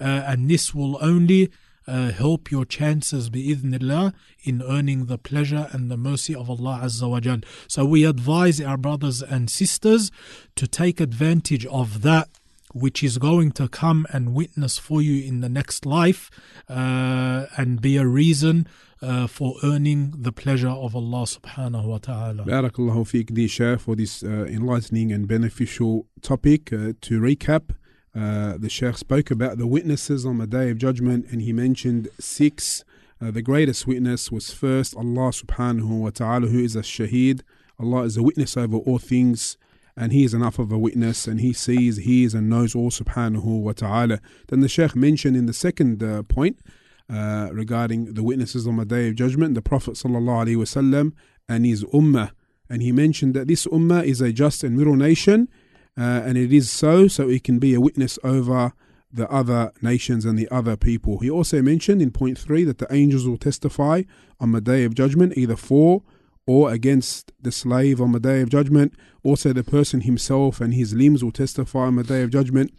uh, 0.00 0.30
and 0.30 0.50
this 0.50 0.74
will 0.74 0.98
only 1.00 1.48
uh, 1.86 2.10
help 2.10 2.50
your 2.50 2.64
chances 2.64 3.30
bi'idhnillah 3.30 4.12
in 4.42 4.60
earning 4.62 5.06
the 5.06 5.16
pleasure 5.16 5.68
and 5.70 5.92
the 5.92 5.96
mercy 5.96 6.34
of 6.34 6.50
Allah 6.50 6.80
Azza 6.82 7.08
wa 7.08 7.20
Jal. 7.20 7.38
So 7.68 7.84
we 7.84 8.04
advise 8.04 8.60
our 8.60 8.76
brothers 8.76 9.22
and 9.22 9.48
sisters 9.48 10.10
to 10.56 10.66
take 10.66 11.00
advantage 11.00 11.64
of 11.66 12.02
that 12.02 12.30
which 12.72 13.02
is 13.02 13.18
going 13.18 13.52
to 13.52 13.68
come 13.68 14.06
and 14.12 14.34
witness 14.34 14.78
for 14.78 15.02
you 15.02 15.26
in 15.26 15.40
the 15.40 15.48
next 15.48 15.86
life 15.86 16.30
uh, 16.68 17.46
and 17.56 17.80
be 17.80 17.96
a 17.96 18.06
reason 18.06 18.66
uh, 19.00 19.26
for 19.26 19.56
earning 19.64 20.14
the 20.16 20.32
pleasure 20.32 20.68
of 20.68 20.94
Allah 20.94 21.24
subhanahu 21.26 21.84
wa 21.84 21.98
ta'ala. 21.98 22.44
Barakallahu 22.44 23.06
fik, 23.06 23.28
Disha, 23.28 23.80
for 23.80 23.96
this 23.96 24.22
uh, 24.22 24.46
enlightening 24.48 25.12
and 25.12 25.26
beneficial 25.26 26.06
topic. 26.20 26.72
Uh, 26.72 26.92
to 27.00 27.20
recap, 27.20 27.74
uh, 28.14 28.56
the 28.58 28.68
Sheikh 28.68 28.96
spoke 28.96 29.30
about 29.30 29.58
the 29.58 29.66
witnesses 29.66 30.24
on 30.24 30.38
the 30.38 30.46
Day 30.46 30.70
of 30.70 30.78
Judgment 30.78 31.26
and 31.30 31.42
he 31.42 31.52
mentioned 31.52 32.08
six. 32.20 32.84
Uh, 33.20 33.30
the 33.30 33.42
greatest 33.42 33.86
witness 33.86 34.30
was 34.30 34.52
first 34.52 34.96
Allah 34.96 35.30
subhanahu 35.30 36.00
wa 36.00 36.10
ta'ala, 36.10 36.48
who 36.48 36.58
is 36.58 36.76
a 36.76 36.82
shaheed. 36.82 37.42
Allah 37.78 38.02
is 38.02 38.16
a 38.16 38.22
witness 38.22 38.56
over 38.56 38.76
all 38.76 38.98
things 38.98 39.56
and 39.96 40.12
he 40.12 40.24
is 40.24 40.34
enough 40.34 40.58
of 40.58 40.72
a 40.72 40.78
witness 40.78 41.26
and 41.26 41.40
he 41.40 41.52
sees, 41.52 41.98
hears, 41.98 42.34
and 42.34 42.48
knows 42.48 42.74
all 42.74 42.90
subhanahu 42.90 43.62
wa 43.62 43.72
ta'ala. 43.72 44.20
Then 44.48 44.60
the 44.60 44.68
Sheikh 44.68 44.96
mentioned 44.96 45.36
in 45.36 45.46
the 45.46 45.52
second 45.52 46.02
uh, 46.02 46.22
point 46.22 46.58
uh, 47.12 47.50
regarding 47.52 48.14
the 48.14 48.22
witnesses 48.22 48.66
on 48.66 48.76
the 48.76 48.84
Day 48.84 49.08
of 49.08 49.16
Judgment, 49.16 49.54
the 49.54 49.62
Prophet 49.62 49.94
wasallam 49.94 51.12
and 51.48 51.66
his 51.66 51.84
ummah. 51.84 52.30
And 52.70 52.80
he 52.80 52.90
mentioned 52.90 53.34
that 53.34 53.48
this 53.48 53.66
ummah 53.66 54.04
is 54.04 54.20
a 54.20 54.32
just 54.32 54.64
and 54.64 54.78
middle 54.78 54.96
nation 54.96 55.48
uh, 55.98 56.22
and 56.24 56.38
it 56.38 56.52
is 56.52 56.70
so, 56.70 57.06
so 57.06 57.28
it 57.28 57.44
can 57.44 57.58
be 57.58 57.74
a 57.74 57.80
witness 57.80 58.18
over 58.24 58.72
the 59.12 59.30
other 59.30 59.72
nations 59.82 60.24
and 60.24 60.38
the 60.38 60.48
other 60.50 60.74
people. 60.76 61.18
He 61.18 61.28
also 61.28 61.60
mentioned 61.60 62.00
in 62.00 62.10
point 62.10 62.38
three 62.38 62.64
that 62.64 62.78
the 62.78 62.90
angels 62.90 63.28
will 63.28 63.36
testify 63.36 64.04
on 64.40 64.52
the 64.52 64.60
day 64.62 64.84
of 64.84 64.94
judgment, 64.94 65.36
either 65.36 65.56
for 65.56 66.02
or 66.46 66.72
against 66.72 67.32
the 67.40 67.52
slave 67.52 68.00
on 68.00 68.12
the 68.12 68.20
day 68.20 68.40
of 68.40 68.50
judgment. 68.50 68.94
Also, 69.22 69.52
the 69.52 69.64
person 69.64 70.00
himself 70.00 70.60
and 70.60 70.74
his 70.74 70.94
limbs 70.94 71.22
will 71.22 71.32
testify 71.32 71.86
on 71.86 71.96
the 71.96 72.02
day 72.02 72.22
of 72.22 72.30
judgment. 72.30 72.72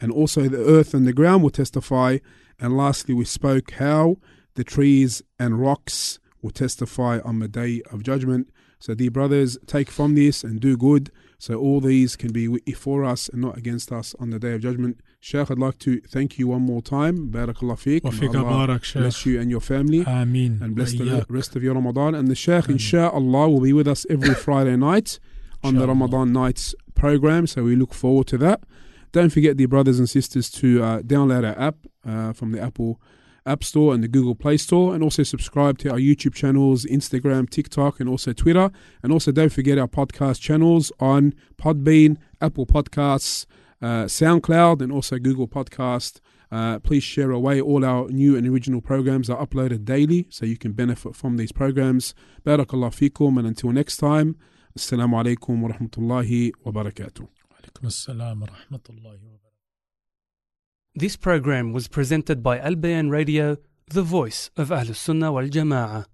And 0.00 0.10
also, 0.10 0.48
the 0.48 0.64
earth 0.64 0.94
and 0.94 1.06
the 1.06 1.12
ground 1.12 1.42
will 1.42 1.50
testify. 1.50 2.18
And 2.58 2.76
lastly, 2.76 3.14
we 3.14 3.24
spoke 3.24 3.72
how 3.72 4.16
the 4.54 4.64
trees 4.64 5.22
and 5.38 5.60
rocks 5.60 6.18
will 6.42 6.50
testify 6.50 7.20
on 7.24 7.38
the 7.38 7.48
day 7.48 7.82
of 7.90 8.02
judgment. 8.02 8.50
So, 8.80 8.94
dear 8.94 9.10
brothers, 9.10 9.56
take 9.66 9.90
from 9.90 10.14
this 10.14 10.44
and 10.44 10.60
do 10.60 10.76
good. 10.76 11.10
So 11.38 11.56
all 11.56 11.80
these 11.80 12.16
can 12.16 12.32
be 12.32 12.58
for 12.72 13.04
us 13.04 13.28
and 13.28 13.42
not 13.42 13.58
against 13.58 13.92
us 13.92 14.14
on 14.18 14.30
the 14.30 14.38
day 14.38 14.54
of 14.54 14.62
judgment. 14.62 15.00
Sheikh, 15.24 15.50
I'd 15.50 15.58
like 15.58 15.78
to 15.78 16.02
thank 16.02 16.38
you 16.38 16.48
one 16.48 16.60
more 16.60 16.82
time. 16.82 17.30
Barakallah 17.30 17.78
fik. 17.78 18.02
barak, 18.02 18.82
Bless 18.92 19.24
you 19.24 19.40
and 19.40 19.50
your 19.50 19.62
family. 19.62 20.04
Ameen. 20.06 20.58
And 20.60 20.76
bless 20.76 20.92
the 20.92 21.24
rest 21.30 21.56
of 21.56 21.62
your 21.62 21.72
Ramadan. 21.72 22.14
And 22.14 22.28
the 22.28 22.34
Sheikh, 22.34 22.68
inshallah, 22.68 23.48
will 23.48 23.62
be 23.62 23.72
with 23.72 23.88
us 23.88 24.04
every 24.10 24.34
Friday 24.34 24.76
night 24.76 25.18
on 25.62 25.76
the 25.76 25.88
Ramadan 25.88 26.34
Nights 26.34 26.74
program. 26.94 27.46
So 27.46 27.64
we 27.64 27.74
look 27.74 27.94
forward 27.94 28.26
to 28.26 28.38
that. 28.38 28.64
Don't 29.12 29.30
forget, 29.30 29.56
dear 29.56 29.66
brothers 29.66 29.98
and 29.98 30.10
sisters, 30.10 30.50
to 30.50 30.82
uh, 30.82 31.00
download 31.00 31.48
our 31.48 31.58
app 31.58 31.76
uh, 32.06 32.34
from 32.34 32.52
the 32.52 32.60
Apple 32.60 33.00
App 33.46 33.64
Store 33.64 33.94
and 33.94 34.04
the 34.04 34.08
Google 34.08 34.34
Play 34.34 34.58
Store, 34.58 34.94
and 34.94 35.02
also 35.02 35.22
subscribe 35.22 35.78
to 35.78 35.90
our 35.90 35.98
YouTube 35.98 36.34
channels, 36.34 36.84
Instagram, 36.84 37.48
TikTok, 37.48 37.98
and 37.98 38.10
also 38.10 38.34
Twitter. 38.34 38.70
And 39.02 39.10
also 39.10 39.32
don't 39.32 39.52
forget 39.52 39.78
our 39.78 39.88
podcast 39.88 40.42
channels 40.42 40.92
on 41.00 41.32
Podbean, 41.56 42.18
Apple 42.42 42.66
Podcasts, 42.66 43.46
uh, 43.82 44.04
SoundCloud, 44.04 44.80
and 44.80 44.92
also 44.92 45.18
Google 45.18 45.48
Podcast. 45.48 46.20
Uh, 46.50 46.78
please 46.78 47.02
share 47.02 47.30
away. 47.30 47.60
All 47.60 47.84
our 47.84 48.08
new 48.10 48.36
and 48.36 48.46
original 48.46 48.80
programs 48.80 49.28
are 49.28 49.44
uploaded 49.44 49.84
daily, 49.84 50.26
so 50.30 50.46
you 50.46 50.56
can 50.56 50.72
benefit 50.72 51.16
from 51.16 51.36
these 51.36 51.52
programs. 51.52 52.14
Barakallah 52.44 52.92
fikum, 52.94 53.38
and 53.38 53.46
until 53.46 53.72
next 53.72 53.96
time, 53.96 54.36
Assalamu 54.78 55.22
alaikum 55.22 55.60
wa 55.60 55.70
rahmatullahi 55.70 56.52
wa 56.64 56.72
barakatuh. 56.72 57.28
This 60.94 61.16
program 61.16 61.72
was 61.72 61.88
presented 61.88 62.42
by 62.42 62.58
Al 62.60 62.76
Bayan 62.76 63.10
Radio, 63.10 63.56
the 63.88 64.02
voice 64.02 64.50
of 64.56 64.68
Ahlus 64.68 64.96
Sunnah 64.96 65.32
wal 65.32 65.48
Jama'ah. 65.48 66.06